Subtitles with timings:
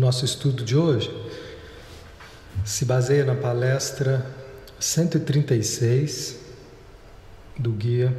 [0.00, 1.14] nosso estudo de hoje
[2.64, 4.26] se baseia na palestra
[4.78, 6.38] 136
[7.58, 8.16] do guia.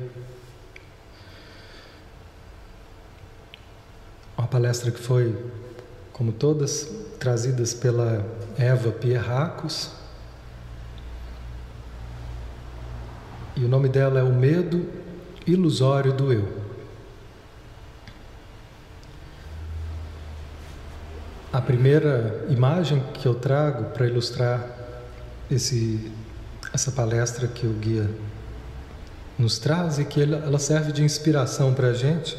[4.37, 5.35] Uma palestra que foi,
[6.13, 6.87] como todas,
[7.19, 8.23] trazidas pela
[8.59, 9.89] Eva Pierracos.
[13.55, 14.87] E o nome dela é O Medo
[15.47, 16.60] Ilusório do Eu.
[21.53, 24.65] A primeira imagem que eu trago para ilustrar
[25.49, 26.09] esse,
[26.73, 28.09] essa palestra que o guia
[29.37, 32.37] nos traz e que ela serve de inspiração para a gente.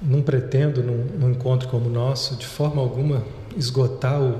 [0.00, 3.24] Não pretendo, num, num, encontro como o nosso, de forma alguma
[3.56, 4.38] esgotar o,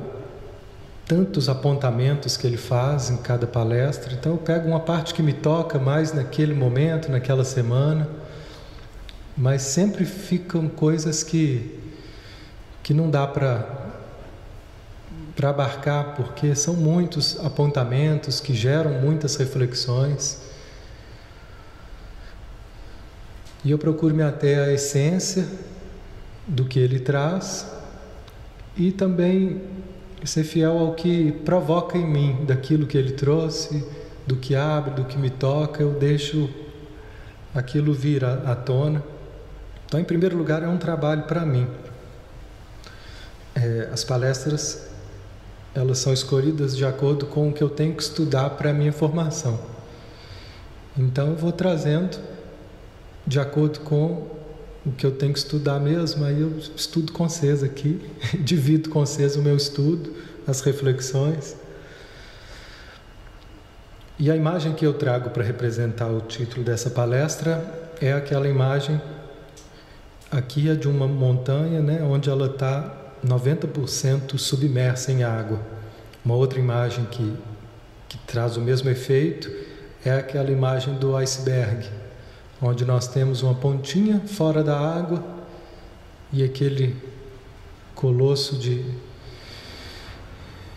[1.04, 4.12] tantos apontamentos que ele faz em cada palestra.
[4.12, 8.21] Então, eu pego uma parte que me toca mais naquele momento, naquela semana
[9.36, 11.78] mas sempre ficam coisas que,
[12.82, 13.82] que não dá para
[15.34, 20.40] para abarcar, porque são muitos apontamentos que geram muitas reflexões.
[23.64, 25.46] E eu procuro me ater à essência
[26.46, 27.66] do que ele traz
[28.76, 29.62] e também
[30.24, 33.84] ser fiel ao que provoca em mim, daquilo que ele trouxe,
[34.26, 36.48] do que abre, do que me toca, eu deixo
[37.54, 39.02] aquilo vir à, à tona.
[39.92, 41.68] Então, em primeiro lugar, é um trabalho para mim.
[43.54, 44.86] É, as palestras
[45.74, 48.90] elas são escolhidas de acordo com o que eu tenho que estudar para a minha
[48.90, 49.60] formação.
[50.96, 52.18] Então, eu vou trazendo
[53.26, 54.28] de acordo com
[54.86, 58.00] o que eu tenho que estudar mesmo, aí eu estudo com vocês aqui,
[58.40, 61.54] divido com vocês o meu estudo, as reflexões.
[64.18, 68.98] E a imagem que eu trago para representar o título dessa palestra é aquela imagem
[70.32, 72.90] Aqui é de uma montanha, né, onde ela está
[73.22, 75.60] 90% submersa em água.
[76.24, 77.36] Uma outra imagem que,
[78.08, 79.52] que traz o mesmo efeito
[80.02, 81.86] é aquela imagem do iceberg,
[82.62, 85.22] onde nós temos uma pontinha fora da água
[86.32, 86.96] e aquele
[87.94, 88.86] colosso de,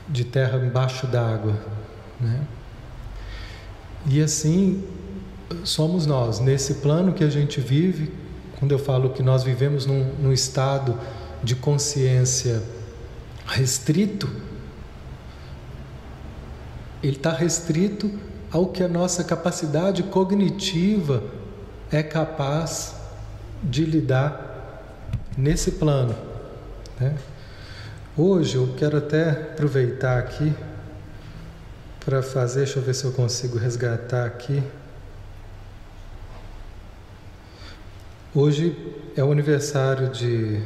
[0.09, 1.57] de terra embaixo d'água.
[2.19, 2.46] Né?
[4.06, 4.84] E assim
[5.63, 8.25] somos nós, nesse plano que a gente vive,
[8.66, 11.00] quando eu falo que nós vivemos num, num estado
[11.44, 12.64] de consciência
[13.46, 14.28] restrito,
[17.04, 18.09] ele está restrito
[18.52, 21.24] ao que a nossa capacidade cognitiva
[21.92, 22.96] é capaz
[23.62, 24.81] de lidar
[25.38, 26.16] nesse plano.
[27.00, 27.16] Né?
[28.18, 30.52] Hoje eu quero até aproveitar aqui
[32.04, 34.64] para fazer, deixa eu ver se eu consigo resgatar aqui.
[38.38, 38.75] Hoje
[39.16, 40.59] é o aniversário de,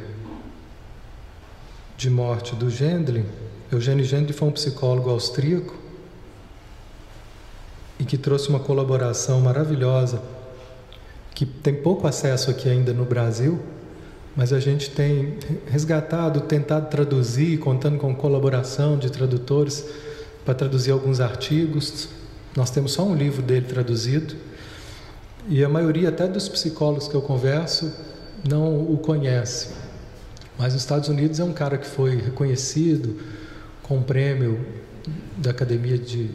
[1.96, 3.24] de morte do Gendlin.
[3.70, 5.76] Eugênio Gendlin foi um psicólogo austríaco
[7.96, 10.20] e que trouxe uma colaboração maravilhosa
[11.32, 13.60] que tem pouco acesso aqui ainda no Brasil,
[14.34, 15.38] mas a gente tem
[15.68, 19.86] resgatado, tentado traduzir, contando com colaboração de tradutores
[20.44, 22.08] para traduzir alguns artigos.
[22.56, 24.49] Nós temos só um livro dele traduzido
[25.50, 27.92] e a maioria até dos psicólogos que eu converso
[28.48, 29.70] não o conhece.
[30.56, 33.16] Mas nos Estados Unidos é um cara que foi reconhecido
[33.82, 34.64] com um prêmio
[35.36, 36.30] da Academia de,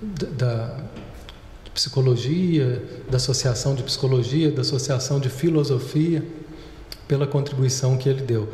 [0.00, 0.76] da,
[1.64, 2.80] de Psicologia,
[3.10, 6.24] da Associação de Psicologia, da Associação de Filosofia,
[7.08, 8.48] pela contribuição que ele deu.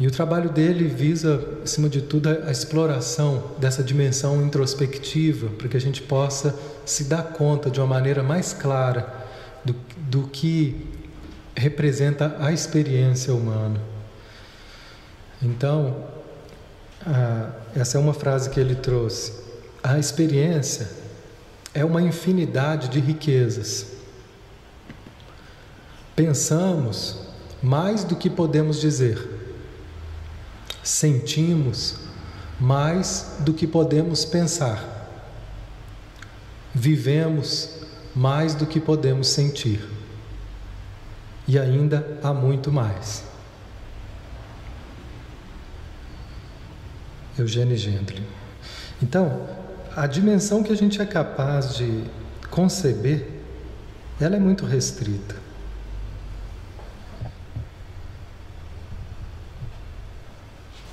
[0.00, 5.76] E o trabalho dele visa, acima de tudo, a exploração dessa dimensão introspectiva, para que
[5.76, 6.58] a gente possa
[6.90, 9.12] se dar conta de uma maneira mais clara
[9.64, 10.86] do, do que
[11.56, 13.80] representa a experiência humana.
[15.42, 16.04] Então,
[17.74, 19.32] essa é uma frase que ele trouxe.
[19.82, 20.88] A experiência
[21.72, 23.86] é uma infinidade de riquezas.
[26.14, 27.26] Pensamos
[27.62, 29.40] mais do que podemos dizer
[30.82, 31.96] sentimos
[32.58, 34.89] mais do que podemos pensar,
[36.74, 37.80] vivemos
[38.14, 39.80] mais do que podemos sentir,
[41.46, 43.24] e ainda há muito mais.
[47.38, 48.24] Eugênio Gendlin.
[49.02, 49.48] Então,
[49.96, 52.04] a dimensão que a gente é capaz de
[52.50, 53.28] conceber,
[54.20, 55.39] ela é muito restrita.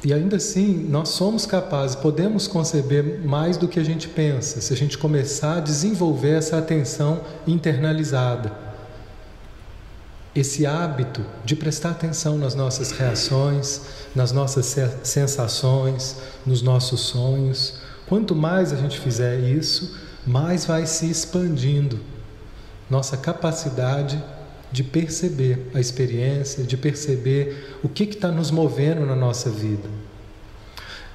[0.03, 4.71] E ainda assim, nós somos capazes, podemos conceber mais do que a gente pensa, se
[4.71, 8.67] a gente começar a desenvolver essa atenção internalizada.
[10.35, 13.81] esse hábito de prestar atenção nas nossas reações,
[14.15, 17.79] nas nossas sensações, nos nossos sonhos.
[18.07, 19.97] Quanto mais a gente fizer isso,
[20.27, 21.99] mais vai se expandindo
[22.89, 24.23] nossa capacidade
[24.71, 29.87] de perceber a experiência, de perceber o que está nos movendo na nossa vida.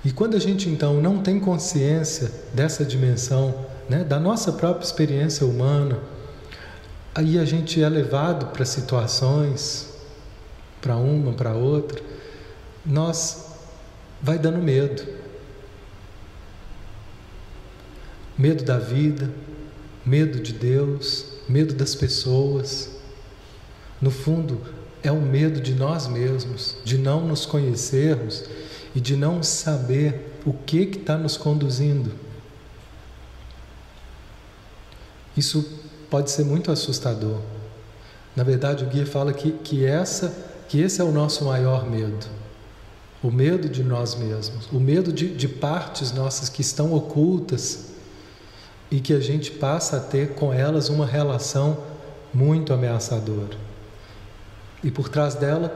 [0.05, 3.55] E quando a gente então não tem consciência dessa dimensão,
[3.89, 5.99] né, da nossa própria experiência humana,
[7.15, 9.93] aí a gente é levado para situações,
[10.81, 12.03] para uma, para outra,
[12.85, 13.53] nós
[14.21, 15.03] vai dando medo.
[18.37, 19.31] Medo da vida,
[20.05, 22.92] medo de Deus, medo das pessoas.
[24.03, 24.61] No fundo,
[25.01, 28.45] é o medo de nós mesmos, de não nos conhecermos
[28.95, 32.13] e de não saber o que está nos conduzindo.
[35.37, 37.41] Isso pode ser muito assustador.
[38.35, 40.35] Na verdade, o guia fala que, que, essa,
[40.69, 42.27] que esse é o nosso maior medo.
[43.23, 47.93] O medo de nós mesmos, o medo de, de partes nossas que estão ocultas
[48.91, 51.79] e que a gente passa a ter com elas uma relação
[52.35, 53.72] muito ameaçadora.
[54.83, 55.73] E por trás dela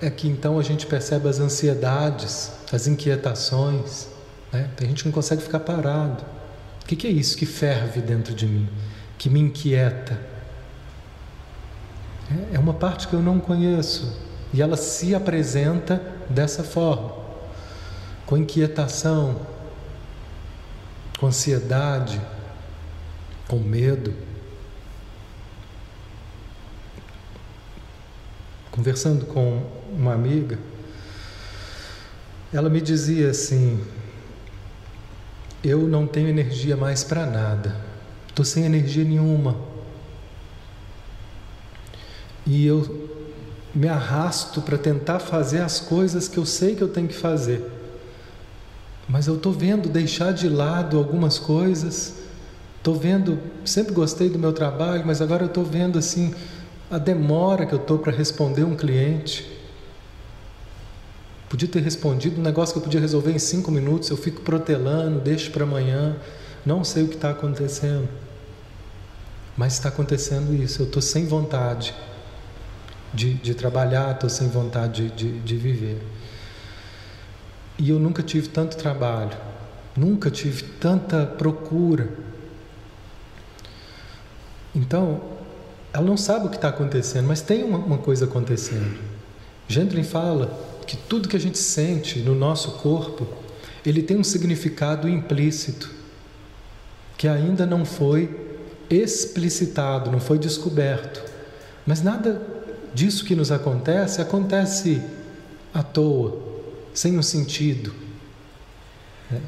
[0.00, 4.08] é que então a gente percebe as ansiedades, as inquietações.
[4.52, 4.70] Né?
[4.80, 6.24] A gente não consegue ficar parado.
[6.82, 8.68] O que é isso que ferve dentro de mim,
[9.16, 10.18] que me inquieta?
[12.30, 14.18] É, é uma parte que eu não conheço
[14.52, 17.12] e ela se apresenta dessa forma,
[18.26, 19.36] com inquietação,
[21.18, 22.20] com ansiedade,
[23.46, 24.14] com medo.
[28.80, 29.62] Conversando com
[29.92, 30.58] uma amiga,
[32.50, 33.78] ela me dizia assim:
[35.62, 37.76] Eu não tenho energia mais para nada,
[38.26, 39.54] estou sem energia nenhuma.
[42.46, 43.10] E eu
[43.74, 47.62] me arrasto para tentar fazer as coisas que eu sei que eu tenho que fazer.
[49.06, 52.14] Mas eu estou vendo deixar de lado algumas coisas
[52.80, 56.34] Estou vendo, sempre gostei do meu trabalho, mas agora eu estou vendo assim
[56.90, 59.48] a demora que eu estou para responder um cliente.
[61.48, 65.20] Podia ter respondido um negócio que eu podia resolver em cinco minutos, eu fico protelando,
[65.20, 66.16] deixo para amanhã,
[66.64, 68.08] não sei o que está acontecendo.
[69.56, 71.94] Mas está acontecendo isso, eu estou sem vontade
[73.12, 76.02] de, de trabalhar, estou sem vontade de, de, de viver.
[77.78, 79.36] E eu nunca tive tanto trabalho,
[79.96, 82.08] nunca tive tanta procura
[84.74, 85.20] então,
[85.92, 88.98] ela não sabe o que está acontecendo, mas tem uma, uma coisa acontecendo.
[89.68, 93.26] Gendlin fala que tudo que a gente sente no nosso corpo,
[93.84, 95.90] ele tem um significado implícito,
[97.16, 98.48] que ainda não foi
[98.88, 101.22] explicitado, não foi descoberto.
[101.86, 102.42] Mas nada
[102.94, 105.02] disso que nos acontece acontece
[105.72, 106.38] à toa,
[106.92, 107.94] sem um sentido.
[109.30, 109.40] Né?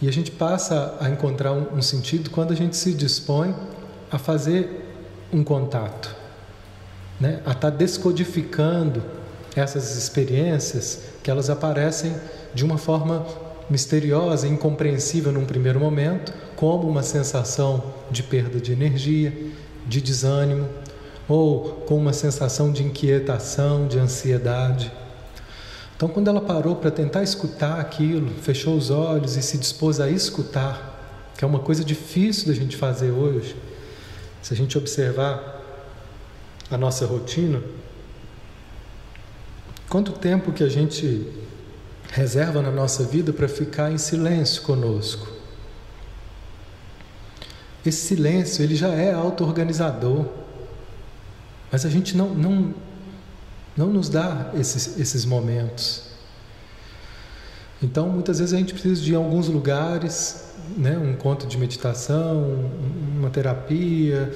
[0.00, 3.54] E a gente passa a encontrar um, um sentido quando a gente se dispõe
[4.10, 4.85] a fazer
[5.32, 6.14] um contato,
[7.20, 7.40] né?
[7.44, 9.02] a estar tá descodificando
[9.54, 12.14] essas experiências que elas aparecem
[12.54, 13.26] de uma forma
[13.68, 19.32] misteriosa, incompreensível num primeiro momento, como uma sensação de perda de energia,
[19.86, 20.68] de desânimo,
[21.28, 24.92] ou com uma sensação de inquietação, de ansiedade.
[25.96, 30.08] Então, quando ela parou para tentar escutar aquilo, fechou os olhos e se dispôs a
[30.08, 33.56] escutar, que é uma coisa difícil da gente fazer hoje,
[34.46, 35.60] se a gente observar
[36.70, 37.60] a nossa rotina,
[39.88, 41.26] quanto tempo que a gente
[42.12, 45.26] reserva na nossa vida para ficar em silêncio conosco?
[47.84, 50.26] Esse silêncio ele já é auto-organizador,
[51.72, 52.72] mas a gente não, não,
[53.76, 56.04] não nos dá esses, esses momentos.
[57.82, 62.70] Então, muitas vezes a gente precisa de alguns lugares né, um encontro de meditação,
[63.16, 64.32] uma terapia,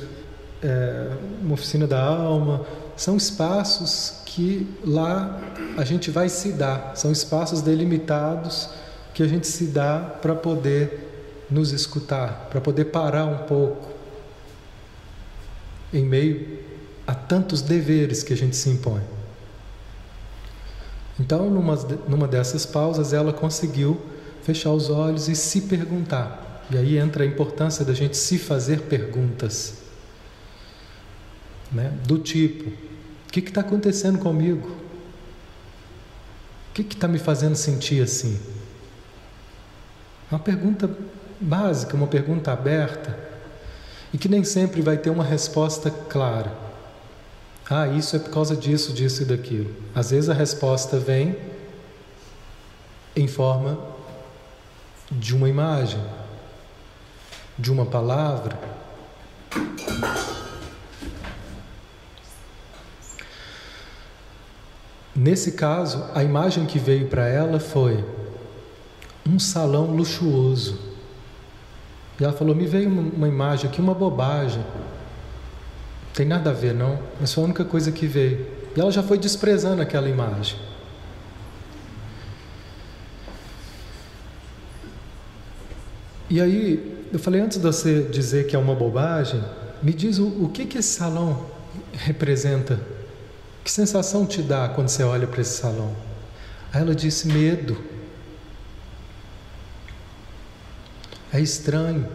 [0.63, 1.11] é,
[1.43, 2.65] uma oficina da alma,
[2.97, 5.41] são espaços que lá
[5.77, 8.69] a gente vai se dar, são espaços delimitados
[9.15, 11.09] que a gente se dá para poder
[11.51, 13.89] nos escutar, para poder parar um pouco
[15.93, 16.59] em meio
[17.07, 19.01] a tantos deveres que a gente se impõe.
[21.21, 21.77] Então, numa,
[22.09, 24.01] numa dessas pausas, ela conseguiu
[24.43, 26.65] fechar os olhos e se perguntar.
[26.71, 29.75] E aí entra a importância da gente se fazer perguntas.
[31.71, 31.93] Né?
[32.07, 34.67] Do tipo: o que está acontecendo comigo?
[36.71, 38.41] O que está me fazendo sentir assim?
[40.31, 40.89] Uma pergunta
[41.39, 43.19] básica, uma pergunta aberta
[44.15, 46.70] e que nem sempre vai ter uma resposta clara.
[47.73, 49.73] Ah, isso é por causa disso, disso e daquilo.
[49.95, 51.37] Às vezes a resposta vem
[53.15, 53.79] em forma
[55.09, 56.03] de uma imagem,
[57.57, 58.59] de uma palavra.
[65.15, 68.05] Nesse caso, a imagem que veio para ela foi
[69.25, 70.77] um salão luxuoso.
[72.19, 74.65] E ela falou: Me veio uma imagem aqui, uma bobagem.
[76.15, 76.99] Tem nada a ver, não.
[77.21, 78.47] Mas foi a única coisa que veio.
[78.77, 80.59] E ela já foi desprezando aquela imagem.
[86.29, 89.43] E aí, eu falei, antes de você dizer que é uma bobagem,
[89.83, 91.47] me diz o, o que, que esse salão
[91.93, 92.81] representa.
[93.65, 95.95] Que sensação te dá quando você olha para esse salão?
[96.73, 97.77] Aí ela disse: medo.
[101.33, 102.07] É estranho.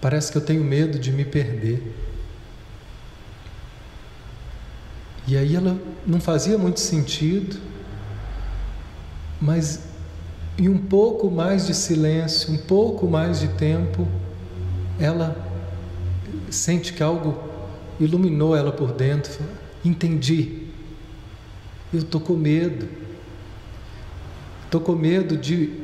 [0.00, 1.82] Parece que eu tenho medo de me perder.
[5.32, 7.56] E aí ela não fazia muito sentido,
[9.40, 9.80] mas
[10.58, 14.06] em um pouco mais de silêncio, um pouco mais de tempo,
[15.00, 15.34] ela
[16.50, 17.42] sente que algo
[17.98, 19.42] iluminou ela por dentro.
[19.82, 20.66] Entendi.
[21.90, 22.86] Eu estou com medo.
[24.66, 25.80] Estou com medo de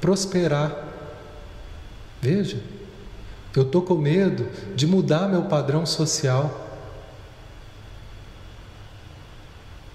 [0.00, 0.74] prosperar.
[2.22, 2.58] Veja,
[3.54, 6.65] eu estou com medo de mudar meu padrão social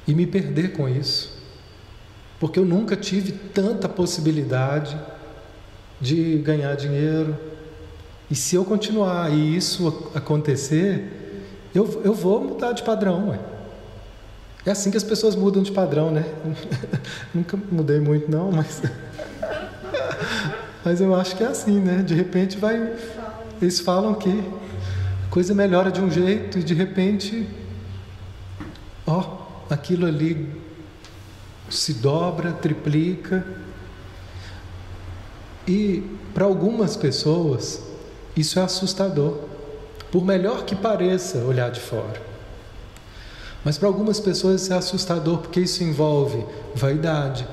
[0.07, 1.41] e me perder com isso
[2.41, 4.99] porque eu nunca tive tanta possibilidade
[6.01, 7.37] de ganhar dinheiro.
[8.31, 11.37] E se eu continuar e isso acontecer,
[11.75, 13.29] eu, eu vou mudar de padrão.
[13.29, 13.39] Ué.
[14.65, 16.25] É assim que as pessoas mudam de padrão, né?
[17.31, 18.81] Nunca mudei muito, não, mas.
[20.83, 22.01] mas eu acho que é assim, né?
[22.01, 22.91] De repente vai.
[23.61, 24.31] Eles falam que
[25.27, 27.47] a coisa melhora de um jeito e de repente.
[29.71, 30.49] Aquilo ali
[31.69, 33.45] se dobra, triplica.
[35.65, 37.81] E para algumas pessoas
[38.35, 39.37] isso é assustador,
[40.11, 42.21] por melhor que pareça olhar de fora.
[43.63, 46.43] Mas para algumas pessoas isso é assustador porque isso envolve
[46.75, 47.47] vaidade,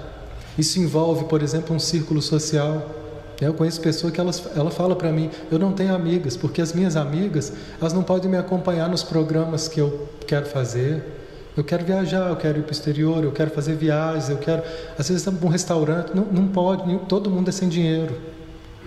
[0.59, 2.97] isso envolve, por exemplo, um círculo social.
[3.41, 6.73] Eu conheço pessoas que elas, ela fala para mim, eu não tenho amigas, porque as
[6.73, 11.18] minhas amigas, elas não podem me acompanhar nos programas que eu quero fazer,
[11.59, 14.63] eu quero viajar, eu quero ir para o exterior, eu quero fazer viagens, eu quero.
[14.97, 18.17] Às vezes estamos num restaurante, não, não pode, todo mundo é sem dinheiro.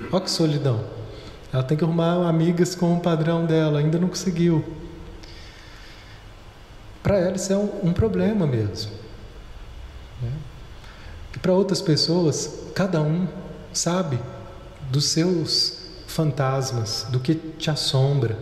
[0.09, 0.79] Olha que solidão.
[1.51, 4.63] Ela tem que arrumar amigas com o padrão dela, ainda não conseguiu.
[7.03, 8.93] Para ela isso é um, um problema mesmo.
[10.21, 10.31] Né?
[11.35, 13.27] E para outras pessoas, cada um
[13.73, 14.17] sabe
[14.89, 18.37] dos seus fantasmas, do que te assombra.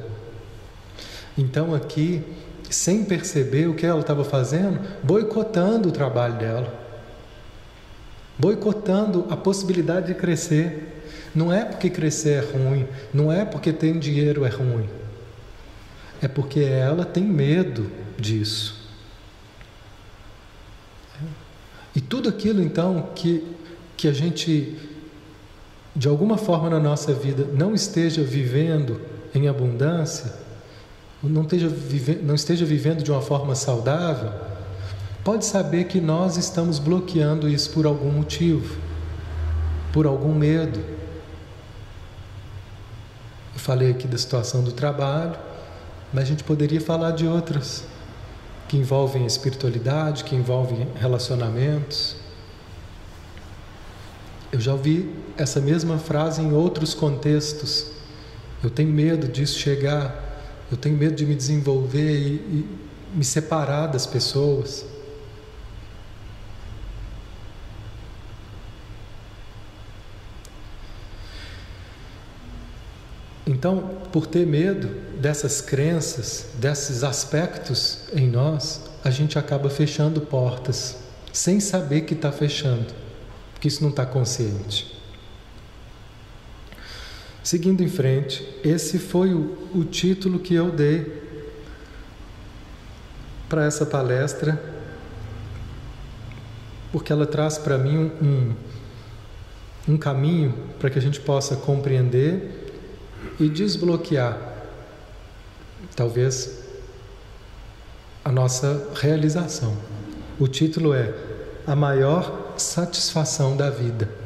[1.35, 2.23] Então aqui
[2.69, 6.79] sem perceber o que ela estava fazendo, boicotando o trabalho dela,
[8.37, 11.01] boicotando a possibilidade de crescer.
[11.33, 14.89] Não é porque crescer é ruim, não é porque ter dinheiro é ruim,
[16.21, 18.79] é porque ela tem medo disso.
[21.95, 23.45] E tudo aquilo então que,
[23.97, 24.77] que a gente,
[25.95, 29.01] de alguma forma na nossa vida, não esteja vivendo
[29.33, 30.33] em abundância,
[31.27, 34.31] não esteja, vive, não esteja vivendo de uma forma saudável,
[35.23, 38.77] pode saber que nós estamos bloqueando isso por algum motivo,
[39.91, 40.79] por algum medo.
[43.53, 45.37] Eu falei aqui da situação do trabalho,
[46.13, 47.83] mas a gente poderia falar de outras
[48.69, 52.15] que envolvem espiritualidade, que envolvem relacionamentos.
[54.51, 57.87] Eu já ouvi essa mesma frase em outros contextos.
[58.63, 60.28] Eu tenho medo disso chegar
[60.71, 62.79] eu tenho medo de me desenvolver e, e
[63.13, 64.85] me separar das pessoas.
[73.47, 74.87] Então, por ter medo
[75.19, 80.97] dessas crenças, desses aspectos em nós, a gente acaba fechando portas,
[81.33, 82.93] sem saber que está fechando,
[83.51, 84.98] porque isso não está consciente.
[87.49, 91.19] Seguindo em frente, esse foi o, o título que eu dei
[93.49, 94.61] para essa palestra,
[96.91, 98.53] porque ela traz para mim um,
[99.87, 102.71] um caminho para que a gente possa compreender
[103.39, 104.37] e desbloquear,
[105.95, 106.65] talvez,
[108.23, 109.75] a nossa realização.
[110.39, 111.15] O título é
[111.65, 114.18] A Maior Satisfação da Vida.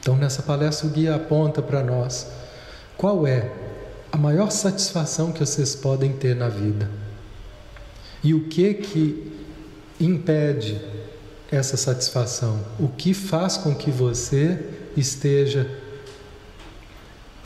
[0.00, 2.26] Então, nessa palestra, o guia aponta para nós
[2.96, 3.50] qual é
[4.10, 6.90] a maior satisfação que vocês podem ter na vida.
[8.22, 9.32] E o que que
[10.00, 10.80] impede
[11.50, 12.64] essa satisfação?
[12.78, 14.58] O que faz com que você
[14.96, 15.70] esteja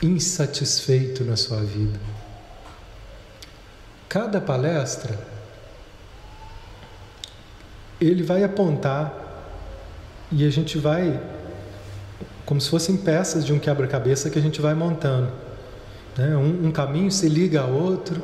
[0.01, 1.99] insatisfeito na sua vida?
[4.09, 5.19] Cada palestra
[7.99, 9.21] ele vai apontar
[10.31, 11.21] e a gente vai
[12.45, 15.31] como se fossem peças de um quebra-cabeça que a gente vai montando.
[16.17, 16.35] Né?
[16.35, 18.21] Um, um, caminho se liga a outro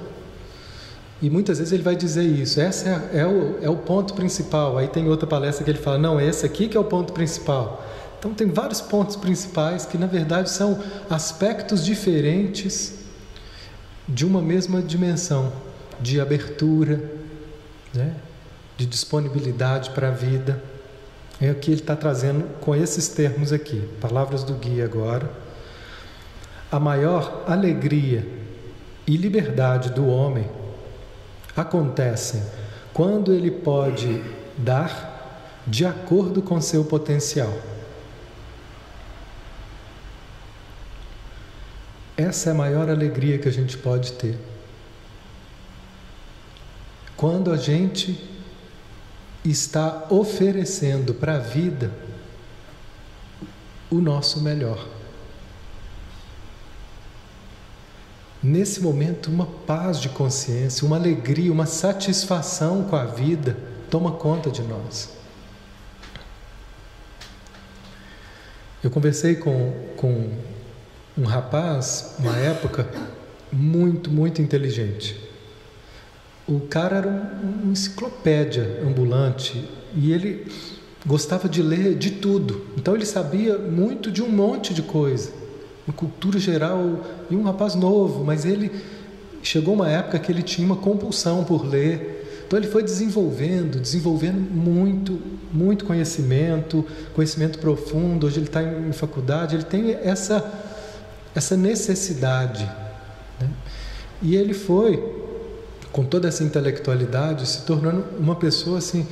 [1.21, 2.61] e muitas vezes ele vai dizer isso.
[2.61, 4.77] Esse é, é, o, é o ponto principal.
[4.77, 7.85] Aí tem outra palestra que ele fala: não, esse aqui que é o ponto principal.
[8.17, 12.99] Então tem vários pontos principais que na verdade são aspectos diferentes
[14.07, 15.53] de uma mesma dimensão
[16.01, 17.01] de abertura,
[17.93, 18.15] né?
[18.77, 20.61] de disponibilidade para a vida.
[21.41, 25.31] É o que ele está trazendo com esses termos aqui, palavras do guia agora.
[26.72, 28.27] A maior alegria
[29.08, 30.50] e liberdade do homem
[31.55, 32.43] acontecem
[32.93, 34.22] quando ele pode
[34.58, 37.53] dar de acordo com seu potencial.
[42.17, 44.38] Essa é a maior alegria que a gente pode ter.
[47.15, 48.28] Quando a gente
[49.43, 51.91] está oferecendo para a vida
[53.89, 54.88] o nosso melhor.
[58.41, 63.58] Nesse momento, uma paz de consciência, uma alegria, uma satisfação com a vida
[63.89, 65.10] toma conta de nós.
[68.81, 70.31] Eu conversei com, com
[71.17, 72.88] um rapaz, uma época,
[73.51, 75.28] muito, muito inteligente.
[76.50, 77.08] O cara era
[77.44, 80.48] uma enciclopédia ambulante e ele
[81.06, 82.65] gostava de ler de tudo.
[82.75, 85.32] Então ele sabia muito de um monte de coisa,
[85.88, 88.72] uma cultura geral e um rapaz novo, mas ele
[89.43, 92.43] chegou uma época que ele tinha uma compulsão por ler.
[92.47, 95.21] Então ele foi desenvolvendo, desenvolvendo muito,
[95.54, 98.26] muito conhecimento, conhecimento profundo.
[98.26, 100.52] Hoje ele está em faculdade, ele tem essa
[101.36, 102.65] essa necessidade.
[103.39, 103.47] Né?
[104.19, 105.18] E ele foi
[105.91, 109.08] com toda essa intelectualidade, se tornando uma pessoa assim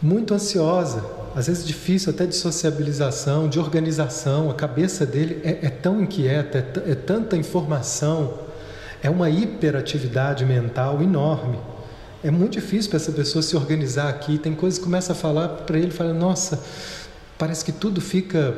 [0.00, 4.50] muito ansiosa, às vezes difícil até de sociabilização, de organização.
[4.50, 8.34] A cabeça dele é, é tão inquieta, é, é tanta informação,
[9.02, 11.58] é uma hiperatividade mental enorme.
[12.24, 14.38] É muito difícil para essa pessoa se organizar aqui.
[14.38, 16.60] Tem coisas que começa a falar para ele, fala: Nossa,
[17.36, 18.54] parece que tudo fica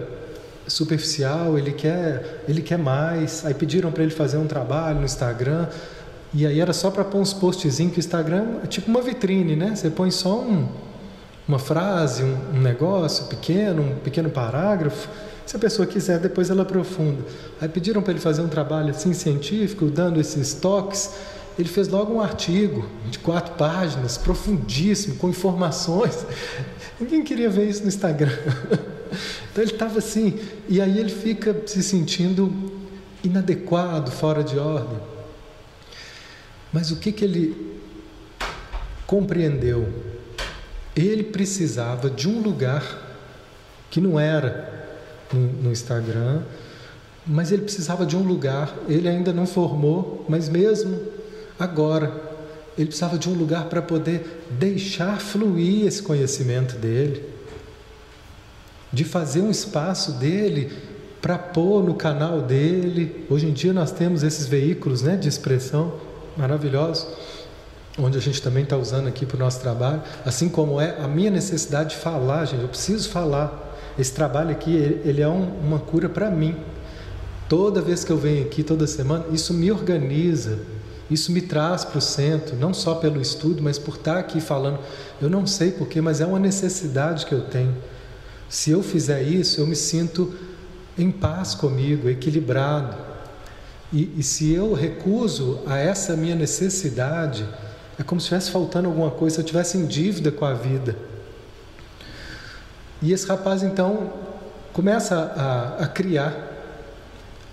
[0.66, 1.58] superficial.
[1.58, 3.44] Ele quer, ele quer mais.
[3.44, 5.68] Aí pediram para ele fazer um trabalho no Instagram.
[6.34, 9.54] E aí era só para pôr uns postzinhos que o Instagram é tipo uma vitrine,
[9.54, 9.76] né?
[9.76, 10.66] Você põe só um,
[11.46, 15.08] uma frase, um, um, negócio pequeno, um pequeno parágrafo.
[15.46, 17.22] Se a pessoa quiser, depois ela aprofunda.
[17.60, 21.12] Aí pediram para ele fazer um trabalho assim científico, dando esses toques.
[21.56, 26.26] Ele fez logo um artigo de quatro páginas, profundíssimo, com informações.
[26.98, 28.36] Ninguém queria ver isso no Instagram.
[29.52, 32.52] Então ele estava assim, e aí ele fica se sentindo
[33.22, 34.98] inadequado, fora de ordem.
[36.74, 37.78] Mas o que, que ele
[39.06, 39.88] compreendeu?
[40.96, 42.82] Ele precisava de um lugar
[43.92, 44.98] que não era
[45.32, 46.42] no, no Instagram,
[47.24, 48.76] mas ele precisava de um lugar.
[48.88, 51.00] Ele ainda não formou, mas mesmo
[51.56, 52.12] agora,
[52.76, 57.24] ele precisava de um lugar para poder deixar fluir esse conhecimento dele,
[58.92, 60.72] de fazer um espaço dele
[61.22, 63.24] para pôr no canal dele.
[63.30, 67.06] Hoje em dia nós temos esses veículos né, de expressão maravilhosos,
[67.98, 71.06] onde a gente também está usando aqui para o nosso trabalho, assim como é a
[71.06, 73.62] minha necessidade de falar, gente, eu preciso falar.
[73.96, 76.56] Esse trabalho aqui, ele é um, uma cura para mim.
[77.48, 80.58] Toda vez que eu venho aqui, toda semana, isso me organiza,
[81.08, 84.80] isso me traz para o centro, não só pelo estudo, mas por estar aqui falando.
[85.20, 87.74] Eu não sei porquê, mas é uma necessidade que eu tenho.
[88.48, 90.34] Se eu fizer isso, eu me sinto
[90.98, 93.13] em paz comigo, equilibrado.
[93.94, 97.48] E, e, se eu recuso a essa minha necessidade,
[97.96, 100.96] é como se estivesse faltando alguma coisa, se eu estivesse em dívida com a vida.
[103.00, 104.12] E esse rapaz então
[104.72, 106.34] começa a, a criar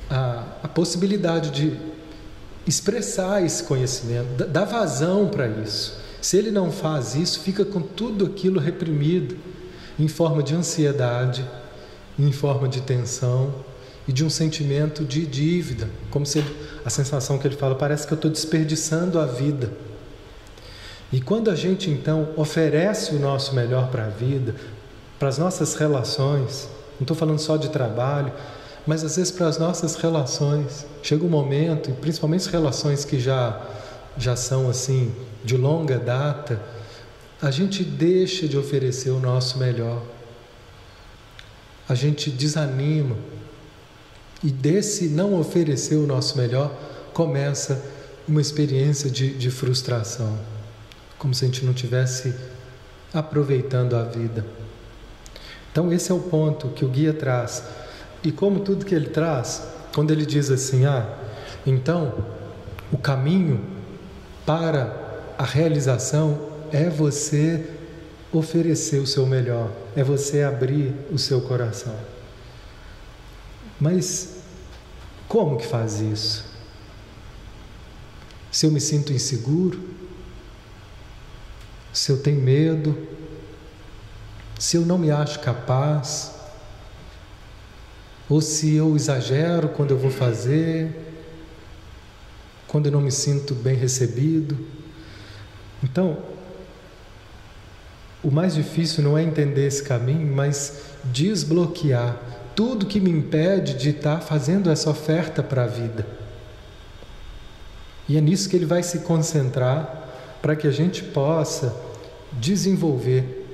[0.09, 1.79] a, a, possibilidade de
[2.65, 5.95] expressar esse conhecimento, dar vazão para isso.
[6.19, 9.37] Se ele não faz isso, fica com tudo aquilo reprimido
[9.99, 11.47] em forma de ansiedade,
[12.17, 13.53] em forma de tensão,
[14.07, 18.07] e de um sentimento de dívida, como se ele, a sensação que ele fala, parece
[18.07, 19.71] que eu estou desperdiçando a vida.
[21.11, 24.55] E quando a gente então oferece o nosso melhor para a vida,
[25.19, 28.31] para as nossas relações, não estou falando só de trabalho,
[28.85, 30.85] mas às vezes para as nossas relações.
[31.03, 33.61] Chega um momento, e principalmente relações que já,
[34.17, 36.61] já são assim de longa data,
[37.41, 40.01] a gente deixa de oferecer o nosso melhor.
[41.89, 43.15] A gente desanima.
[44.43, 46.75] E desse não oferecer o nosso melhor,
[47.13, 47.83] começa
[48.27, 50.37] uma experiência de, de frustração.
[51.17, 52.33] Como se a gente não tivesse
[53.13, 54.45] aproveitando a vida.
[55.71, 57.63] Então, esse é o ponto que o guia traz.
[58.23, 61.07] E como tudo que ele traz, quando ele diz assim: ah,
[61.65, 62.13] então
[62.91, 63.61] o caminho
[64.45, 67.65] para a realização é você
[68.31, 71.95] oferecer o seu melhor, é você abrir o seu coração.
[73.81, 74.35] Mas
[75.27, 76.45] como que faz isso?
[78.51, 79.81] Se eu me sinto inseguro,
[81.91, 82.95] se eu tenho medo,
[84.59, 86.35] se eu não me acho capaz,
[88.29, 90.95] ou se eu exagero quando eu vou fazer,
[92.67, 94.55] quando eu não me sinto bem recebido.
[95.83, 96.23] Então,
[98.21, 103.89] o mais difícil não é entender esse caminho, mas desbloquear tudo que me impede de
[103.89, 106.05] estar fazendo essa oferta para a vida.
[108.07, 110.09] E é nisso que ele vai se concentrar
[110.41, 111.75] para que a gente possa
[112.33, 113.47] desenvolver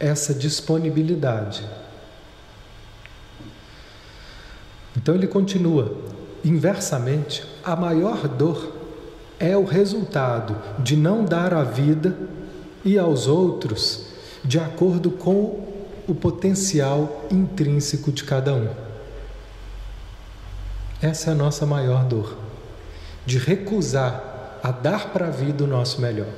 [0.00, 1.64] essa disponibilidade.
[4.96, 5.96] Então ele continua:
[6.44, 8.76] inversamente, a maior dor
[9.38, 12.16] é o resultado de não dar à vida
[12.84, 14.12] e aos outros
[14.44, 15.71] de acordo com
[16.06, 18.68] o potencial intrínseco de cada um.
[21.00, 22.36] Essa é a nossa maior dor,
[23.26, 26.32] de recusar a dar para a vida o nosso melhor.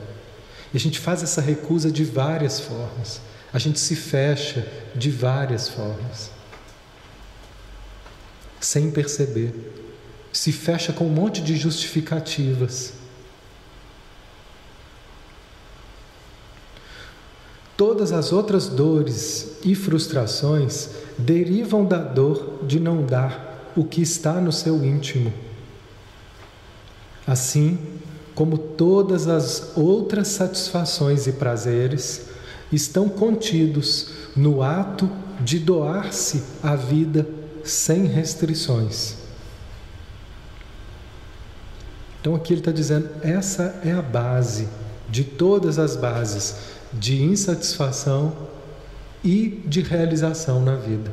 [0.73, 3.21] E a gente faz essa recusa de várias formas.
[3.53, 6.31] A gente se fecha de várias formas,
[8.61, 9.55] sem perceber.
[10.33, 12.95] Se fecha com um monte de justificativas.
[17.87, 24.41] Todas as outras dores e frustrações derivam da dor de não dar o que está
[24.41, 25.31] no seu íntimo.
[27.27, 27.79] Assim
[28.35, 32.29] como todas as outras satisfações e prazeres
[32.73, 35.07] estão contidos no ato
[35.41, 37.29] de doar-se à vida
[37.63, 39.17] sem restrições.
[42.19, 44.69] Então aqui ele está dizendo: essa é a base
[45.11, 48.33] de todas as bases de insatisfação
[49.23, 51.11] e de realização na vida.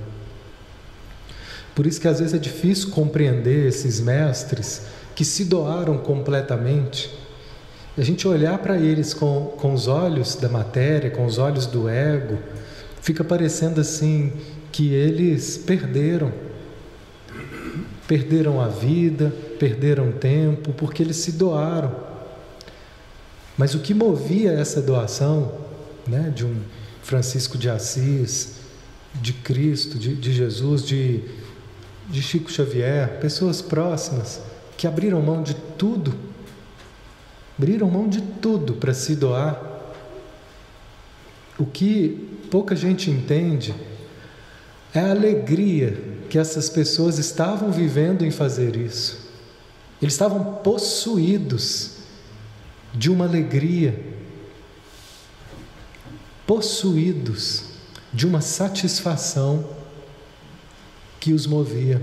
[1.73, 4.83] Por isso que às vezes é difícil compreender esses mestres
[5.15, 7.09] que se doaram completamente
[7.97, 11.89] a gente olhar para eles com, com os olhos da matéria, com os olhos do
[11.89, 12.37] ego,
[13.01, 14.31] fica parecendo assim
[14.71, 16.31] que eles perderam.
[18.07, 21.93] Perderam a vida, perderam tempo, porque eles se doaram.
[23.57, 25.51] Mas o que movia essa doação,
[26.07, 26.61] né, de um
[27.03, 28.55] Francisco de Assis,
[29.15, 31.23] de Cristo, de, de Jesus, de,
[32.09, 34.41] de Chico Xavier, pessoas próximas
[34.77, 36.31] que abriram mão de tudo
[37.61, 39.61] abriram mão de tudo para se doar.
[41.59, 43.75] O que pouca gente entende
[44.95, 45.95] é a alegria
[46.27, 49.29] que essas pessoas estavam vivendo em fazer isso.
[50.01, 51.97] Eles estavam possuídos
[52.95, 54.03] de uma alegria,
[56.51, 57.63] possuídos
[58.11, 59.63] de uma satisfação
[61.17, 62.01] que os movia.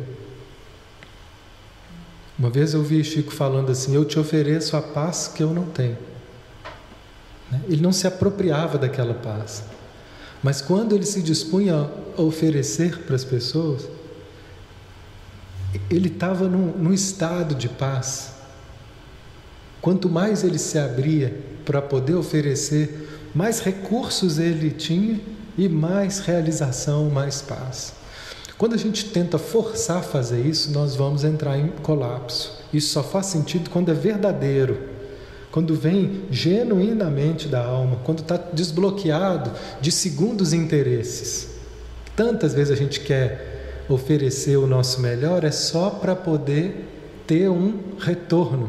[2.38, 5.66] Uma vez eu vi Chico falando assim: Eu te ofereço a paz que eu não
[5.66, 5.98] tenho.
[7.52, 7.60] Né?
[7.68, 9.64] Ele não se apropriava daquela paz.
[10.42, 13.86] Mas quando ele se dispunha a oferecer para as pessoas,
[15.90, 18.32] ele estava num, num estado de paz.
[19.82, 23.07] Quanto mais ele se abria para poder oferecer,
[23.38, 25.20] mais recursos ele tinha
[25.56, 27.92] e mais realização, mais paz.
[28.58, 32.60] Quando a gente tenta forçar a fazer isso, nós vamos entrar em colapso.
[32.74, 34.76] Isso só faz sentido quando é verdadeiro,
[35.52, 41.50] quando vem genuinamente da alma, quando está desbloqueado de segundos interesses.
[42.16, 46.88] Tantas vezes a gente quer oferecer o nosso melhor é só para poder
[47.24, 48.68] ter um retorno.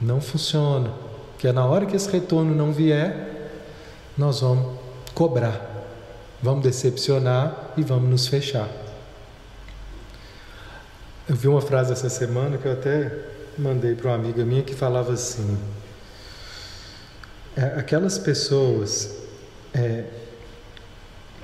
[0.00, 0.90] Não funciona,
[1.30, 3.33] porque é na hora que esse retorno não vier,
[4.16, 4.78] nós vamos
[5.14, 5.86] cobrar,
[6.42, 8.68] vamos decepcionar e vamos nos fechar.
[11.28, 13.10] Eu vi uma frase essa semana que eu até
[13.58, 15.58] mandei para uma amiga minha que falava assim:
[17.56, 19.16] é, aquelas pessoas
[19.72, 20.04] é,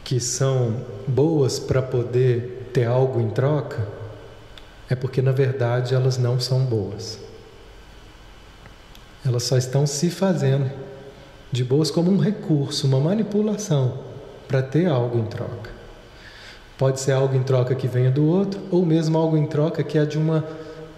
[0.04, 3.86] que são boas para poder ter algo em troca,
[4.88, 7.18] é porque na verdade elas não são boas.
[9.24, 10.70] Elas só estão se fazendo
[11.52, 13.98] de boas como um recurso, uma manipulação
[14.46, 15.70] para ter algo em troca.
[16.78, 19.98] Pode ser algo em troca que venha do outro, ou mesmo algo em troca que
[19.98, 20.44] é de uma,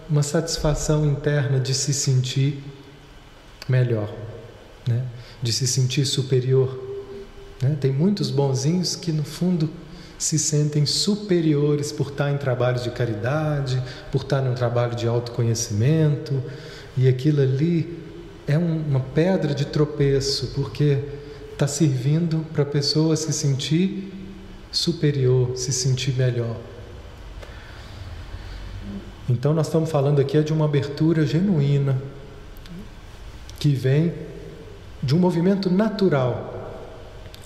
[0.09, 2.63] uma satisfação interna de se sentir
[3.67, 4.09] melhor,
[4.87, 5.03] né?
[5.41, 6.79] de se sentir superior.
[7.61, 7.77] Né?
[7.79, 9.69] Tem muitos bonzinhos que, no fundo,
[10.17, 16.41] se sentem superiores por estar em trabalhos de caridade, por estar num trabalho de autoconhecimento,
[16.95, 18.02] e aquilo ali
[18.47, 20.99] é uma pedra de tropeço, porque
[21.51, 24.11] está servindo para a pessoa se sentir
[24.71, 26.57] superior, se sentir melhor.
[29.29, 32.01] Então, nós estamos falando aqui de uma abertura genuína,
[33.59, 34.13] que vem
[35.01, 36.81] de um movimento natural,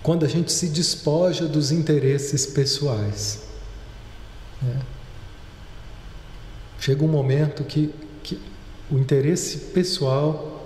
[0.02, 3.44] quando a gente se despoja dos interesses pessoais.
[4.62, 4.80] Né?
[6.80, 8.40] Chega um momento que, que
[8.90, 10.57] o interesse pessoal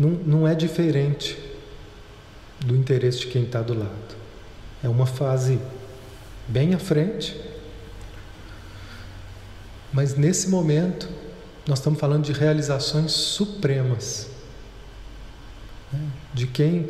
[0.00, 1.38] não, não é diferente
[2.58, 4.16] do interesse de quem está do lado.
[4.82, 5.60] É uma fase
[6.48, 7.38] bem à frente,
[9.92, 11.06] mas nesse momento
[11.68, 14.28] nós estamos falando de realizações supremas,
[15.92, 16.08] né?
[16.32, 16.88] de quem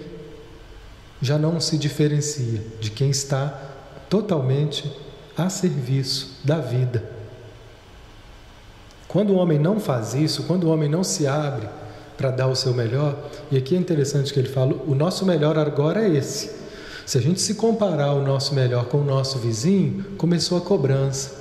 [1.20, 3.48] já não se diferencia, de quem está
[4.08, 4.90] totalmente
[5.36, 7.10] a serviço da vida.
[9.08, 11.68] Quando o homem não faz isso, quando o homem não se abre
[12.20, 13.16] para dar o seu melhor.
[13.50, 16.50] E aqui é interessante que ele fala: o nosso melhor agora é esse.
[17.06, 21.40] Se a gente se comparar o nosso melhor com o nosso vizinho, começou a cobrança.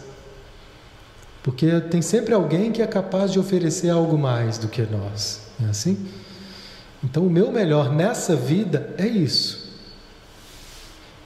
[1.43, 5.41] Porque tem sempre alguém que é capaz de oferecer algo mais do que nós.
[5.61, 6.07] É assim?
[7.03, 9.69] Então, o meu melhor nessa vida é isso.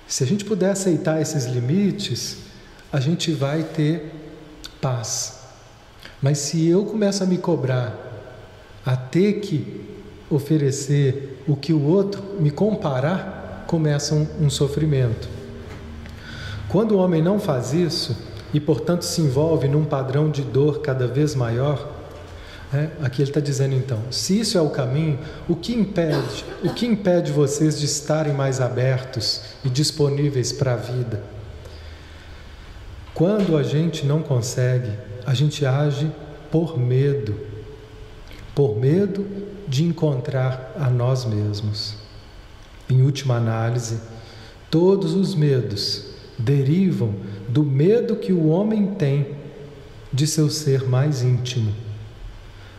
[0.08, 2.38] Se a gente puder aceitar esses limites,
[2.92, 4.12] a gente vai ter
[4.82, 5.42] paz.
[6.22, 8.13] Mas se eu começo a me cobrar
[8.86, 9.82] a ter que
[10.30, 15.28] oferecer o que o outro me comparar, começa um, um sofrimento.
[16.70, 18.16] Quando o homem não faz isso
[18.54, 21.92] e, portanto, se envolve num padrão de dor cada vez maior,
[22.72, 26.44] né, aqui ele está dizendo então: se isso é o caminho, o que impede?
[26.64, 31.22] O que impede vocês de estarem mais abertos e disponíveis para a vida?
[33.14, 34.90] Quando a gente não consegue,
[35.26, 36.12] a gente age
[36.52, 37.53] por medo
[38.54, 39.26] por medo
[39.68, 41.96] de encontrar a nós mesmos.
[42.90, 44.00] Em última análise,
[44.70, 46.06] todos os medos
[46.38, 47.16] derivam
[47.48, 49.36] do medo que o homem tem
[50.12, 51.74] de seu ser mais íntimo,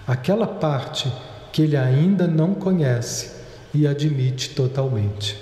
[0.07, 1.13] aquela parte
[1.53, 3.33] que ele ainda não conhece
[3.73, 5.37] e admite totalmente.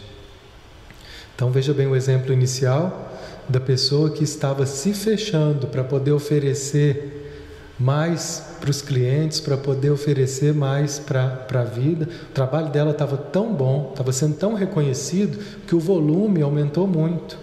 [1.34, 3.12] Então veja bem o exemplo inicial
[3.48, 9.90] da pessoa que estava se fechando para poder oferecer mais para os clientes, para poder
[9.90, 12.08] oferecer mais para a vida.
[12.30, 17.36] O trabalho dela estava tão bom, estava sendo tão reconhecido, que o volume aumentou muito.